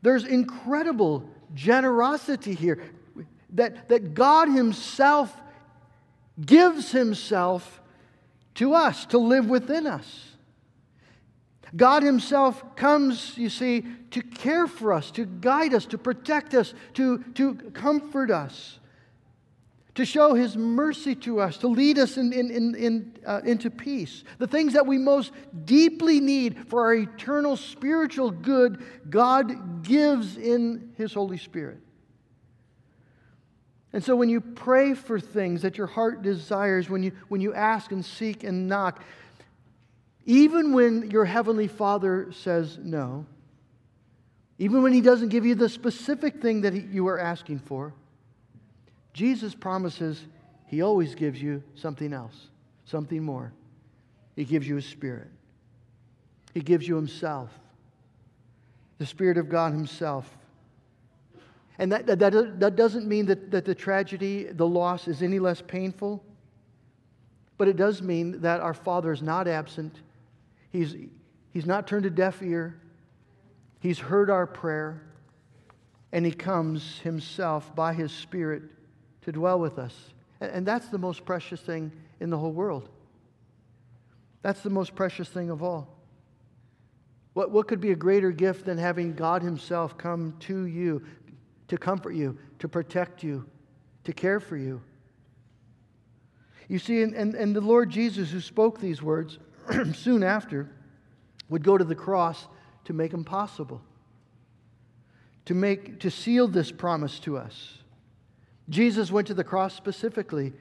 There's 0.00 0.24
incredible 0.24 1.28
generosity 1.54 2.54
here. 2.54 2.82
That, 3.50 3.88
that 3.88 4.14
God 4.14 4.48
Himself 4.48 5.34
gives 6.44 6.90
Himself 6.90 7.80
to 8.54 8.74
us 8.74 9.06
to 9.06 9.18
live 9.18 9.48
within 9.48 9.86
us. 9.86 10.30
God 11.76 12.02
Himself 12.02 12.76
comes, 12.76 13.36
you 13.36 13.48
see, 13.48 13.84
to 14.10 14.22
care 14.22 14.66
for 14.66 14.92
us, 14.92 15.10
to 15.12 15.24
guide 15.24 15.74
us, 15.74 15.86
to 15.86 15.98
protect 15.98 16.54
us, 16.54 16.74
to, 16.94 17.18
to 17.34 17.54
comfort 17.54 18.30
us, 18.30 18.78
to 19.94 20.04
show 20.04 20.34
His 20.34 20.56
mercy 20.56 21.14
to 21.16 21.40
us, 21.40 21.58
to 21.58 21.68
lead 21.68 21.98
us 21.98 22.16
in, 22.16 22.32
in, 22.32 22.50
in, 22.50 22.74
in 22.74 23.16
uh, 23.24 23.40
into 23.44 23.70
peace. 23.70 24.24
The 24.38 24.46
things 24.46 24.72
that 24.72 24.86
we 24.86 24.98
most 24.98 25.32
deeply 25.64 26.20
need 26.20 26.66
for 26.68 26.82
our 26.82 26.94
eternal 26.94 27.56
spiritual 27.56 28.30
good, 28.30 28.84
God 29.08 29.84
gives 29.84 30.36
in 30.36 30.92
His 30.96 31.14
Holy 31.14 31.38
Spirit. 31.38 31.78
And 33.92 34.02
so 34.02 34.16
when 34.16 34.28
you 34.28 34.40
pray 34.40 34.94
for 34.94 35.20
things 35.20 35.62
that 35.62 35.78
your 35.78 35.86
heart 35.86 36.22
desires, 36.22 36.90
when 36.90 37.04
you, 37.04 37.12
when 37.28 37.40
you 37.40 37.54
ask 37.54 37.92
and 37.92 38.04
seek 38.04 38.42
and 38.42 38.66
knock, 38.66 39.00
even 40.26 40.72
when 40.72 41.12
your 41.12 41.24
Heavenly 41.24 41.68
Father 41.68 42.32
says 42.32 42.78
no, 42.82 43.26
even 44.58 44.82
when 44.82 44.92
He 44.92 45.00
doesn't 45.00 45.28
give 45.28 45.46
you 45.46 45.54
the 45.54 45.68
specific 45.68 46.42
thing 46.42 46.62
that 46.62 46.74
you 46.74 47.06
are 47.06 47.20
asking 47.20 47.60
for, 47.60 47.92
Jesus 49.14 49.54
promises 49.54 50.26
He 50.66 50.82
always 50.82 51.14
gives 51.14 51.40
you 51.40 51.62
something 51.76 52.12
else, 52.12 52.48
something 52.84 53.22
more. 53.22 53.52
He 54.36 54.44
gives 54.44 54.68
you 54.68 54.74
His 54.74 54.84
Spirit, 54.84 55.28
He 56.52 56.60
gives 56.60 56.86
you 56.86 56.96
Himself, 56.96 57.48
the 58.98 59.06
Spirit 59.06 59.38
of 59.38 59.48
God 59.48 59.72
Himself. 59.72 60.28
And 61.78 61.90
that, 61.90 62.06
that, 62.06 62.60
that 62.60 62.76
doesn't 62.76 63.06
mean 63.06 63.26
that, 63.26 63.50
that 63.50 63.64
the 63.64 63.74
tragedy, 63.74 64.44
the 64.44 64.66
loss, 64.66 65.08
is 65.08 65.22
any 65.22 65.40
less 65.40 65.60
painful. 65.60 66.22
But 67.58 67.66
it 67.66 67.76
does 67.76 68.00
mean 68.00 68.40
that 68.42 68.60
our 68.60 68.74
Father 68.74 69.10
is 69.10 69.22
not 69.22 69.48
absent. 69.48 70.00
He's, 70.70 70.94
he's 71.52 71.66
not 71.66 71.88
turned 71.88 72.06
a 72.06 72.10
deaf 72.10 72.42
ear. 72.42 72.80
He's 73.80 73.98
heard 73.98 74.30
our 74.30 74.46
prayer. 74.46 75.02
And 76.12 76.24
He 76.24 76.30
comes 76.30 77.00
Himself 77.00 77.74
by 77.74 77.92
His 77.92 78.12
Spirit 78.12 78.62
to 79.24 79.32
dwell 79.32 79.58
with 79.58 79.78
us. 79.78 79.94
And, 80.40 80.66
that's 80.66 80.88
the 80.88 80.98
most 80.98 81.24
precious 81.24 81.60
thing 81.60 81.92
in 82.20 82.30
the 82.30 82.38
whole 82.38 82.52
world. 82.52 82.88
That's 84.42 84.62
the 84.62 84.70
most 84.70 84.94
precious 84.94 85.28
thing 85.28 85.50
of 85.50 85.62
all. 85.62 85.88
What, 87.32 87.50
what 87.50 87.66
could 87.66 87.80
be 87.80 87.92
a 87.92 87.96
greater 87.96 88.30
gift 88.30 88.66
than 88.66 88.78
having 88.78 89.14
God 89.14 89.42
Himself 89.42 89.96
come 89.96 90.36
to 90.40 90.66
you, 90.66 91.02
to 91.68 91.78
comfort 91.78 92.14
you, 92.14 92.38
to 92.58 92.68
protect 92.68 93.22
you, 93.22 93.46
to 94.04 94.12
care 94.12 94.40
for 94.40 94.56
you. 94.56 94.82
You 96.68 96.78
see, 96.78 97.02
and, 97.02 97.14
and, 97.14 97.34
and 97.34 97.54
the 97.54 97.60
Lord 97.60 97.90
Jesus, 97.90 98.30
who 98.30 98.40
spoke 98.40 98.80
these 98.80 99.02
words 99.02 99.38
soon 99.94 100.22
after, 100.22 100.70
would 101.48 101.62
go 101.62 101.76
to 101.76 101.84
the 101.84 101.94
cross 101.94 102.46
to 102.84 102.92
make 102.92 103.10
them 103.10 103.24
possible, 103.24 103.80
to, 105.46 105.54
make, 105.54 106.00
to 106.00 106.10
seal 106.10 106.48
this 106.48 106.70
promise 106.70 107.18
to 107.20 107.36
us. 107.36 107.78
Jesus 108.68 109.12
went 109.12 109.26
to 109.26 109.34
the 109.34 109.44
cross 109.44 109.74
specifically 109.74 110.52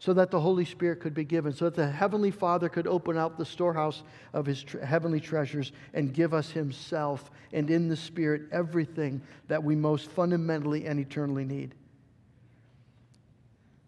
so 0.00 0.14
that 0.14 0.30
the 0.30 0.40
Holy 0.40 0.64
Spirit 0.64 0.98
could 0.98 1.12
be 1.12 1.24
given, 1.24 1.52
so 1.52 1.66
that 1.66 1.74
the 1.74 1.90
Heavenly 1.90 2.30
Father 2.30 2.70
could 2.70 2.86
open 2.86 3.18
up 3.18 3.36
the 3.36 3.44
storehouse 3.44 4.02
of 4.32 4.46
His 4.46 4.62
tre- 4.62 4.84
heavenly 4.84 5.20
treasures 5.20 5.72
and 5.92 6.14
give 6.14 6.32
us 6.32 6.50
Himself 6.50 7.30
and 7.52 7.70
in 7.70 7.88
the 7.88 7.96
Spirit 7.96 8.42
everything 8.50 9.20
that 9.48 9.62
we 9.62 9.76
most 9.76 10.10
fundamentally 10.10 10.86
and 10.86 10.98
eternally 10.98 11.44
need. 11.44 11.74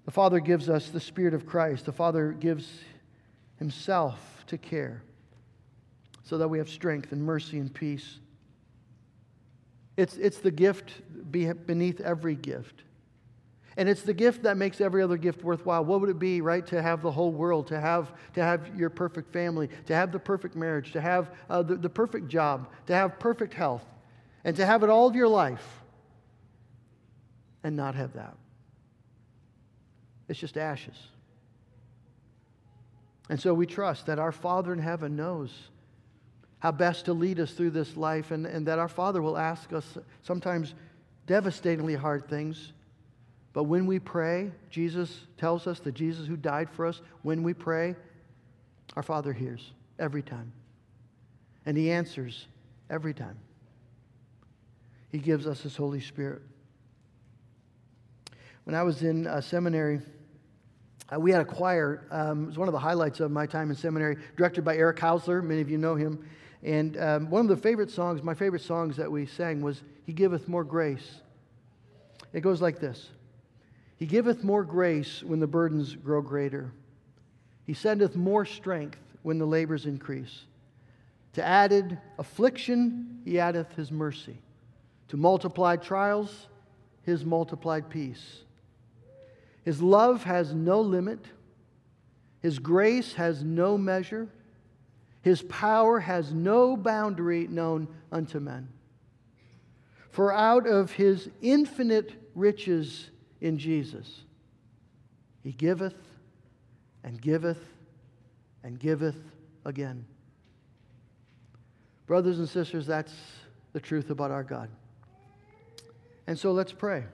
The 0.04 0.10
Father 0.10 0.38
gives 0.38 0.68
us 0.68 0.90
the 0.90 1.00
Spirit 1.00 1.32
of 1.32 1.46
Christ, 1.46 1.86
the 1.86 1.92
Father 1.92 2.32
gives 2.32 2.68
Himself 3.56 4.44
to 4.48 4.58
care 4.58 5.02
so 6.24 6.36
that 6.36 6.48
we 6.48 6.58
have 6.58 6.68
strength 6.68 7.12
and 7.12 7.22
mercy 7.22 7.58
and 7.58 7.72
peace. 7.72 8.18
It's, 9.96 10.16
it's 10.16 10.38
the 10.38 10.50
gift 10.50 10.92
beneath 11.30 12.00
every 12.00 12.34
gift. 12.34 12.82
And 13.76 13.88
it's 13.88 14.02
the 14.02 14.12
gift 14.12 14.42
that 14.42 14.56
makes 14.56 14.80
every 14.80 15.02
other 15.02 15.16
gift 15.16 15.42
worthwhile. 15.42 15.84
What 15.84 16.00
would 16.00 16.10
it 16.10 16.18
be, 16.18 16.40
right, 16.40 16.66
to 16.66 16.82
have 16.82 17.00
the 17.00 17.10
whole 17.10 17.32
world, 17.32 17.66
to 17.68 17.80
have, 17.80 18.12
to 18.34 18.42
have 18.42 18.76
your 18.76 18.90
perfect 18.90 19.32
family, 19.32 19.70
to 19.86 19.94
have 19.94 20.12
the 20.12 20.18
perfect 20.18 20.54
marriage, 20.54 20.92
to 20.92 21.00
have 21.00 21.30
uh, 21.48 21.62
the, 21.62 21.76
the 21.76 21.88
perfect 21.88 22.28
job, 22.28 22.68
to 22.86 22.94
have 22.94 23.18
perfect 23.18 23.54
health, 23.54 23.84
and 24.44 24.54
to 24.56 24.66
have 24.66 24.82
it 24.82 24.90
all 24.90 25.06
of 25.06 25.14
your 25.14 25.28
life 25.28 25.66
and 27.64 27.74
not 27.74 27.94
have 27.94 28.12
that? 28.12 28.36
It's 30.28 30.38
just 30.38 30.58
ashes. 30.58 30.96
And 33.30 33.40
so 33.40 33.54
we 33.54 33.66
trust 33.66 34.06
that 34.06 34.18
our 34.18 34.32
Father 34.32 34.72
in 34.72 34.78
heaven 34.78 35.16
knows 35.16 35.50
how 36.58 36.72
best 36.72 37.06
to 37.06 37.12
lead 37.12 37.40
us 37.40 37.52
through 37.52 37.70
this 37.70 37.96
life, 37.96 38.30
and, 38.30 38.44
and 38.46 38.66
that 38.66 38.78
our 38.78 38.88
Father 38.88 39.22
will 39.22 39.38
ask 39.38 39.72
us 39.72 39.98
sometimes 40.22 40.74
devastatingly 41.26 41.94
hard 41.94 42.28
things 42.28 42.72
but 43.52 43.64
when 43.64 43.86
we 43.86 43.98
pray, 43.98 44.50
Jesus 44.70 45.26
tells 45.36 45.66
us 45.66 45.80
that 45.80 45.92
Jesus 45.92 46.26
who 46.26 46.36
died 46.36 46.70
for 46.70 46.86
us, 46.86 47.02
when 47.22 47.42
we 47.42 47.52
pray, 47.52 47.94
our 48.96 49.02
Father 49.02 49.32
hears 49.32 49.72
every 49.98 50.22
time. 50.22 50.52
And 51.66 51.76
He 51.76 51.90
answers 51.90 52.46
every 52.88 53.12
time. 53.12 53.38
He 55.10 55.18
gives 55.18 55.46
us 55.46 55.60
His 55.60 55.76
Holy 55.76 56.00
Spirit. 56.00 56.42
When 58.64 58.74
I 58.74 58.82
was 58.82 59.02
in 59.02 59.26
uh, 59.26 59.40
seminary, 59.40 60.00
uh, 61.12 61.20
we 61.20 61.30
had 61.30 61.42
a 61.42 61.44
choir. 61.44 62.06
Um, 62.10 62.44
it 62.44 62.46
was 62.46 62.58
one 62.58 62.68
of 62.68 62.72
the 62.72 62.78
highlights 62.78 63.20
of 63.20 63.30
my 63.30 63.44
time 63.46 63.68
in 63.70 63.76
seminary, 63.76 64.16
directed 64.36 64.64
by 64.64 64.76
Eric 64.76 64.96
Hausler. 64.98 65.42
Many 65.42 65.60
of 65.60 65.68
you 65.68 65.76
know 65.76 65.94
him. 65.94 66.24
And 66.62 66.96
um, 66.96 67.28
one 67.28 67.42
of 67.42 67.48
the 67.48 67.56
favorite 67.56 67.90
songs, 67.90 68.22
my 68.22 68.34
favorite 68.34 68.62
songs 68.62 68.96
that 68.96 69.10
we 69.10 69.26
sang 69.26 69.60
was 69.60 69.82
He 70.06 70.12
Giveth 70.12 70.48
More 70.48 70.64
Grace. 70.64 71.20
It 72.32 72.40
goes 72.40 72.62
like 72.62 72.78
this 72.78 73.10
he 74.02 74.06
giveth 74.06 74.42
more 74.42 74.64
grace 74.64 75.22
when 75.22 75.38
the 75.38 75.46
burdens 75.46 75.94
grow 75.94 76.20
greater. 76.20 76.72
He 77.64 77.72
sendeth 77.72 78.16
more 78.16 78.44
strength 78.44 78.98
when 79.22 79.38
the 79.38 79.46
labors 79.46 79.86
increase. 79.86 80.40
To 81.34 81.44
added 81.44 82.00
affliction, 82.18 83.20
he 83.24 83.38
addeth 83.38 83.76
his 83.76 83.92
mercy. 83.92 84.38
To 85.10 85.16
multiplied 85.16 85.84
trials, 85.84 86.48
his 87.04 87.24
multiplied 87.24 87.90
peace. 87.90 88.42
His 89.64 89.80
love 89.80 90.24
has 90.24 90.52
no 90.52 90.80
limit. 90.80 91.24
His 92.40 92.58
grace 92.58 93.14
has 93.14 93.44
no 93.44 93.78
measure. 93.78 94.26
His 95.20 95.42
power 95.42 96.00
has 96.00 96.32
no 96.32 96.76
boundary 96.76 97.46
known 97.46 97.86
unto 98.10 98.40
men. 98.40 98.68
For 100.10 100.32
out 100.32 100.66
of 100.66 100.90
his 100.90 101.30
infinite 101.40 102.14
riches 102.34 103.11
in 103.42 103.58
Jesus. 103.58 104.20
He 105.42 105.52
giveth 105.52 105.96
and 107.04 107.20
giveth 107.20 107.58
and 108.62 108.78
giveth 108.78 109.18
again. 109.64 110.06
Brothers 112.06 112.38
and 112.38 112.48
sisters, 112.48 112.86
that's 112.86 113.12
the 113.72 113.80
truth 113.80 114.10
about 114.10 114.30
our 114.30 114.44
God. 114.44 114.70
And 116.26 116.38
so 116.38 116.52
let's 116.52 116.72
pray 116.72 117.04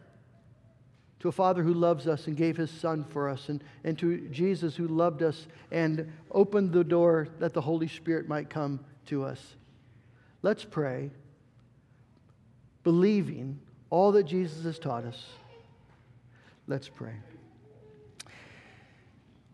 to 1.21 1.29
a 1.29 1.33
Father 1.33 1.63
who 1.63 1.73
loves 1.73 2.07
us 2.07 2.27
and 2.27 2.37
gave 2.37 2.57
his 2.59 2.71
Son 2.71 3.05
for 3.09 3.29
us, 3.29 3.49
and, 3.49 3.65
and 3.83 3.99
to 3.99 4.29
Jesus 4.29 4.77
who 4.77 4.87
loved 4.87 5.23
us 5.23 5.47
and 5.73 6.13
opened 6.31 6.73
the 6.73 6.85
door 6.85 7.29
that 7.39 7.55
the 7.55 7.61
Holy 7.61 7.89
Spirit 7.89 8.29
might 8.29 8.51
come 8.51 8.81
to 9.07 9.25
us. 9.25 9.57
Let's 10.43 10.65
pray, 10.65 11.11
believing 12.85 13.59
all 13.91 14.13
that 14.13 14.25
Jesus 14.25 14.65
has 14.65 14.79
taught 14.79 15.05
us. 15.05 15.25
Let's 16.69 16.91
pray. 16.91 17.15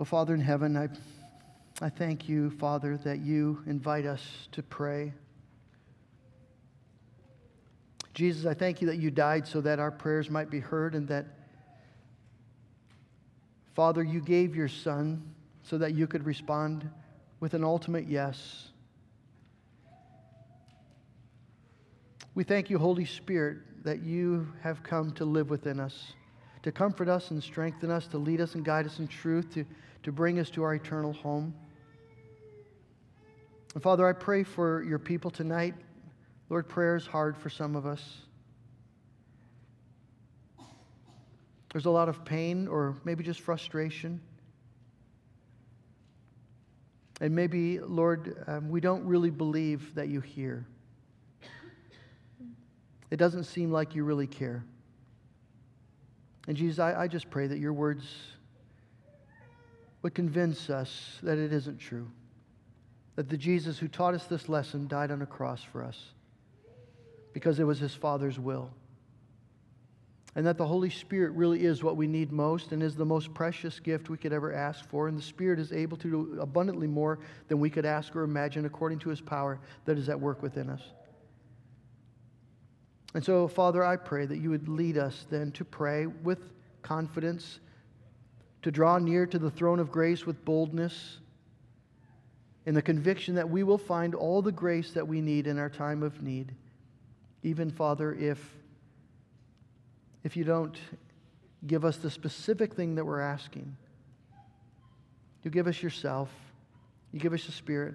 Oh, 0.00 0.04
Father 0.04 0.34
in 0.34 0.40
heaven, 0.40 0.76
I, 0.76 0.88
I 1.80 1.88
thank 1.88 2.28
you, 2.28 2.50
Father, 2.50 2.96
that 3.04 3.20
you 3.20 3.62
invite 3.66 4.04
us 4.04 4.48
to 4.50 4.64
pray. 4.64 5.12
Jesus, 8.14 8.46
I 8.46 8.54
thank 8.54 8.80
you 8.80 8.88
that 8.88 8.96
you 8.96 9.12
died 9.12 9.46
so 9.46 9.60
that 9.60 9.78
our 9.78 9.92
prayers 9.92 10.28
might 10.28 10.50
be 10.50 10.58
heard 10.58 10.96
and 10.96 11.06
that, 11.06 11.26
Father, 13.76 14.02
you 14.02 14.20
gave 14.20 14.56
your 14.56 14.66
Son 14.66 15.22
so 15.62 15.78
that 15.78 15.94
you 15.94 16.08
could 16.08 16.26
respond 16.26 16.90
with 17.38 17.54
an 17.54 17.62
ultimate 17.62 18.08
yes. 18.08 18.70
We 22.34 22.42
thank 22.42 22.70
you, 22.70 22.78
Holy 22.78 23.04
Spirit, 23.04 23.58
that 23.84 24.02
you 24.02 24.48
have 24.62 24.82
come 24.82 25.12
to 25.12 25.24
live 25.24 25.48
within 25.48 25.78
us 25.78 26.14
to 26.64 26.72
comfort 26.72 27.10
us 27.10 27.30
and 27.30 27.42
strengthen 27.42 27.90
us, 27.90 28.06
to 28.06 28.16
lead 28.16 28.40
us 28.40 28.54
and 28.54 28.64
guide 28.64 28.86
us 28.86 28.98
in 28.98 29.06
truth, 29.06 29.52
to, 29.52 29.66
to 30.02 30.10
bring 30.10 30.38
us 30.38 30.48
to 30.48 30.62
our 30.62 30.74
eternal 30.74 31.12
home. 31.12 31.54
And 33.74 33.82
Father, 33.82 34.08
I 34.08 34.14
pray 34.14 34.44
for 34.44 34.82
your 34.82 34.98
people 34.98 35.30
tonight. 35.30 35.74
Lord, 36.48 36.66
prayer 36.66 36.96
is 36.96 37.06
hard 37.06 37.36
for 37.36 37.50
some 37.50 37.76
of 37.76 37.84
us. 37.84 38.02
There's 41.70 41.84
a 41.84 41.90
lot 41.90 42.08
of 42.08 42.24
pain 42.24 42.66
or 42.66 42.96
maybe 43.04 43.22
just 43.22 43.40
frustration. 43.42 44.22
And 47.20 47.34
maybe, 47.34 47.78
Lord, 47.78 48.42
um, 48.46 48.70
we 48.70 48.80
don't 48.80 49.04
really 49.04 49.30
believe 49.30 49.94
that 49.96 50.08
you 50.08 50.22
hear. 50.22 50.66
It 53.10 53.18
doesn't 53.18 53.44
seem 53.44 53.70
like 53.70 53.94
you 53.94 54.02
really 54.04 54.26
care. 54.26 54.64
And 56.46 56.56
Jesus, 56.56 56.78
I, 56.78 57.02
I 57.02 57.08
just 57.08 57.30
pray 57.30 57.46
that 57.46 57.58
your 57.58 57.72
words 57.72 58.04
would 60.02 60.14
convince 60.14 60.68
us 60.68 61.18
that 61.22 61.38
it 61.38 61.52
isn't 61.52 61.78
true. 61.78 62.10
That 63.16 63.28
the 63.28 63.38
Jesus 63.38 63.78
who 63.78 63.88
taught 63.88 64.14
us 64.14 64.24
this 64.24 64.48
lesson 64.48 64.86
died 64.86 65.10
on 65.10 65.22
a 65.22 65.26
cross 65.26 65.62
for 65.62 65.82
us 65.82 65.98
because 67.32 67.58
it 67.58 67.64
was 67.64 67.78
his 67.78 67.94
Father's 67.94 68.38
will. 68.38 68.70
And 70.36 70.46
that 70.46 70.58
the 70.58 70.66
Holy 70.66 70.90
Spirit 70.90 71.32
really 71.32 71.64
is 71.64 71.82
what 71.82 71.96
we 71.96 72.06
need 72.06 72.32
most 72.32 72.72
and 72.72 72.82
is 72.82 72.96
the 72.96 73.04
most 73.04 73.32
precious 73.32 73.78
gift 73.78 74.10
we 74.10 74.18
could 74.18 74.32
ever 74.32 74.52
ask 74.52 74.86
for. 74.88 75.06
And 75.06 75.16
the 75.16 75.22
Spirit 75.22 75.60
is 75.60 75.72
able 75.72 75.96
to 75.98 76.10
do 76.10 76.40
abundantly 76.40 76.88
more 76.88 77.20
than 77.48 77.60
we 77.60 77.70
could 77.70 77.86
ask 77.86 78.14
or 78.16 78.24
imagine 78.24 78.66
according 78.66 78.98
to 79.00 79.10
his 79.10 79.20
power 79.20 79.60
that 79.84 79.96
is 79.96 80.08
at 80.08 80.20
work 80.20 80.42
within 80.42 80.68
us. 80.68 80.82
And 83.14 83.24
so, 83.24 83.46
Father, 83.46 83.84
I 83.84 83.96
pray 83.96 84.26
that 84.26 84.38
you 84.38 84.50
would 84.50 84.68
lead 84.68 84.98
us 84.98 85.24
then 85.30 85.52
to 85.52 85.64
pray 85.64 86.06
with 86.06 86.40
confidence, 86.82 87.60
to 88.62 88.70
draw 88.70 88.98
near 88.98 89.24
to 89.26 89.38
the 89.38 89.50
throne 89.50 89.78
of 89.78 89.92
grace 89.92 90.26
with 90.26 90.44
boldness, 90.44 91.18
in 92.66 92.74
the 92.74 92.82
conviction 92.82 93.34
that 93.34 93.48
we 93.48 93.62
will 93.62 93.78
find 93.78 94.14
all 94.14 94.42
the 94.42 94.52
grace 94.52 94.92
that 94.92 95.06
we 95.06 95.20
need 95.20 95.46
in 95.46 95.58
our 95.58 95.68
time 95.68 96.02
of 96.02 96.22
need. 96.22 96.54
Even, 97.42 97.70
Father, 97.70 98.14
if, 98.14 98.56
if 100.24 100.36
you 100.36 100.44
don't 100.44 100.76
give 101.66 101.84
us 101.84 101.98
the 101.98 102.10
specific 102.10 102.74
thing 102.74 102.94
that 102.94 103.04
we're 103.04 103.20
asking, 103.20 103.76
you 105.42 105.50
give 105.50 105.66
us 105.66 105.82
yourself, 105.82 106.30
you 107.12 107.20
give 107.20 107.34
us 107.34 107.44
the 107.44 107.52
Spirit, 107.52 107.94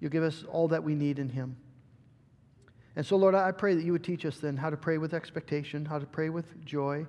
you 0.00 0.08
give 0.08 0.22
us 0.22 0.44
all 0.48 0.68
that 0.68 0.82
we 0.82 0.94
need 0.94 1.18
in 1.18 1.28
Him. 1.28 1.56
And 2.98 3.06
so, 3.06 3.14
Lord, 3.14 3.36
I 3.36 3.52
pray 3.52 3.76
that 3.76 3.84
you 3.84 3.92
would 3.92 4.02
teach 4.02 4.26
us 4.26 4.38
then 4.38 4.56
how 4.56 4.70
to 4.70 4.76
pray 4.76 4.98
with 4.98 5.14
expectation, 5.14 5.84
how 5.84 6.00
to 6.00 6.04
pray 6.04 6.30
with 6.30 6.64
joy. 6.64 7.06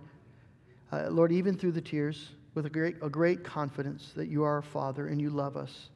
Uh, 0.92 1.10
Lord, 1.10 1.32
even 1.32 1.58
through 1.58 1.72
the 1.72 1.82
tears, 1.82 2.30
with 2.54 2.68
a 2.68 2.70
great, 2.70 2.98
a 3.02 3.10
great 3.10 3.44
confidence 3.44 4.12
that 4.16 4.28
you 4.28 4.44
are 4.44 4.54
our 4.54 4.62
Father 4.62 5.08
and 5.08 5.20
you 5.20 5.32
love 5.32 5.58
us. 5.58 5.90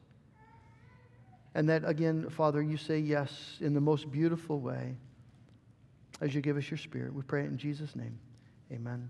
And 1.54 1.68
that, 1.68 1.84
again, 1.88 2.28
Father, 2.28 2.60
you 2.60 2.76
say 2.76 2.98
yes 2.98 3.58
in 3.60 3.72
the 3.72 3.80
most 3.80 4.10
beautiful 4.10 4.58
way 4.58 4.96
as 6.20 6.34
you 6.34 6.40
give 6.40 6.56
us 6.56 6.68
your 6.68 6.78
Spirit. 6.78 7.14
We 7.14 7.22
pray 7.22 7.42
it 7.42 7.46
in 7.46 7.56
Jesus' 7.56 7.94
name. 7.94 8.18
Amen. 8.72 9.08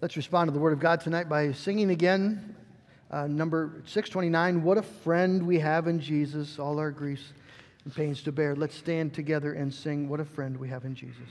Let's 0.00 0.16
respond 0.16 0.48
to 0.48 0.52
the 0.54 0.60
Word 0.60 0.72
of 0.72 0.80
God 0.80 1.02
tonight 1.02 1.28
by 1.28 1.52
singing 1.52 1.90
again. 1.90 2.56
Uh, 3.10 3.26
number 3.26 3.82
629 3.84 4.62
What 4.62 4.78
a 4.78 4.82
friend 4.82 5.46
we 5.46 5.58
have 5.58 5.88
in 5.88 6.00
Jesus, 6.00 6.58
all 6.58 6.78
our 6.78 6.90
griefs 6.90 7.34
and 7.88 7.96
pains 7.96 8.22
to 8.22 8.30
bear. 8.30 8.54
Let's 8.54 8.76
stand 8.76 9.14
together 9.14 9.54
and 9.54 9.72
sing, 9.72 10.10
What 10.10 10.20
a 10.20 10.24
friend 10.26 10.58
we 10.58 10.68
have 10.68 10.84
in 10.84 10.94
Jesus. 10.94 11.30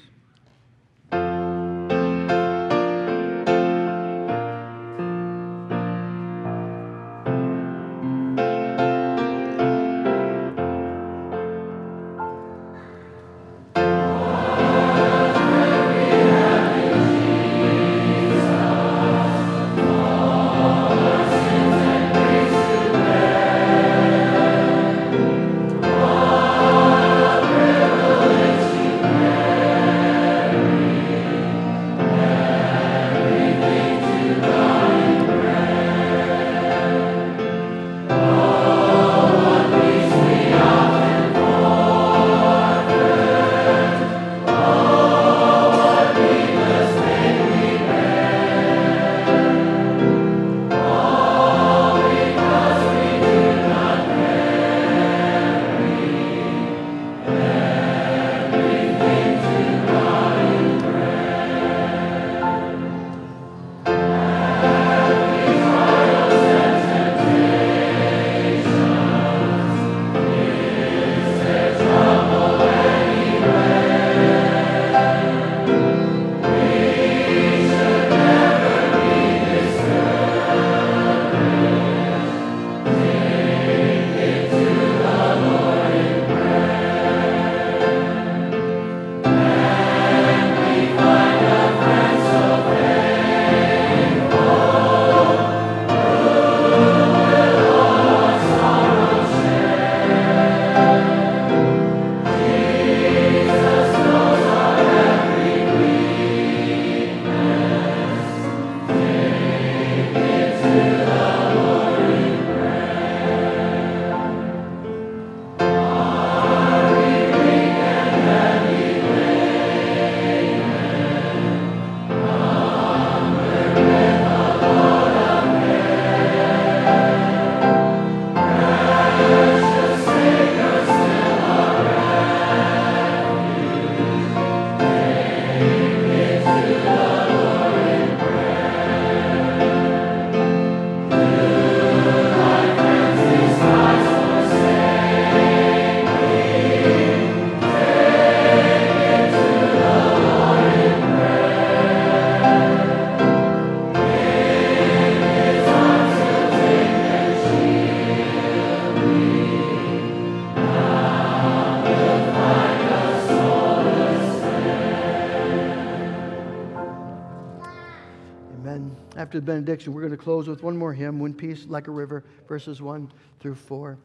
After 169.37 169.45
the 169.45 169.51
benediction, 169.51 169.93
we're 169.93 170.01
going 170.01 170.09
to 170.09 170.17
close 170.17 170.47
with 170.47 170.63
one 170.63 170.75
more 170.75 170.93
hymn, 170.93 171.19
When 171.19 171.31
Peace 171.31 171.67
Like 171.67 171.87
a 171.87 171.91
River, 171.91 172.23
verses 172.47 172.81
1 172.81 173.11
through 173.39 173.53
4. 173.53 173.95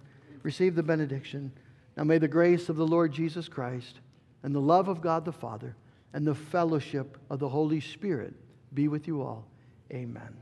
Receive 0.43 0.75
the 0.75 0.83
benediction. 0.83 1.51
Now 1.97 2.05
may 2.05 2.19
the 2.19 2.29
grace 2.29 2.69
of 2.69 2.77
the 2.77 2.87
Lord 2.87 3.13
Jesus 3.13 3.49
Christ 3.49 4.01
and 4.43 4.55
the 4.55 4.61
love 4.61 4.89
of 4.89 5.01
God 5.01 5.25
the 5.25 5.33
Father 5.33 5.75
and 6.13 6.27
the 6.27 6.35
fellowship 6.35 7.17
of 7.31 7.39
the 7.39 7.49
Holy 7.49 7.81
Spirit 7.81 8.35
be 8.75 8.89
with 8.89 9.07
you 9.07 9.23
all. 9.23 9.47
Amen. 9.91 10.42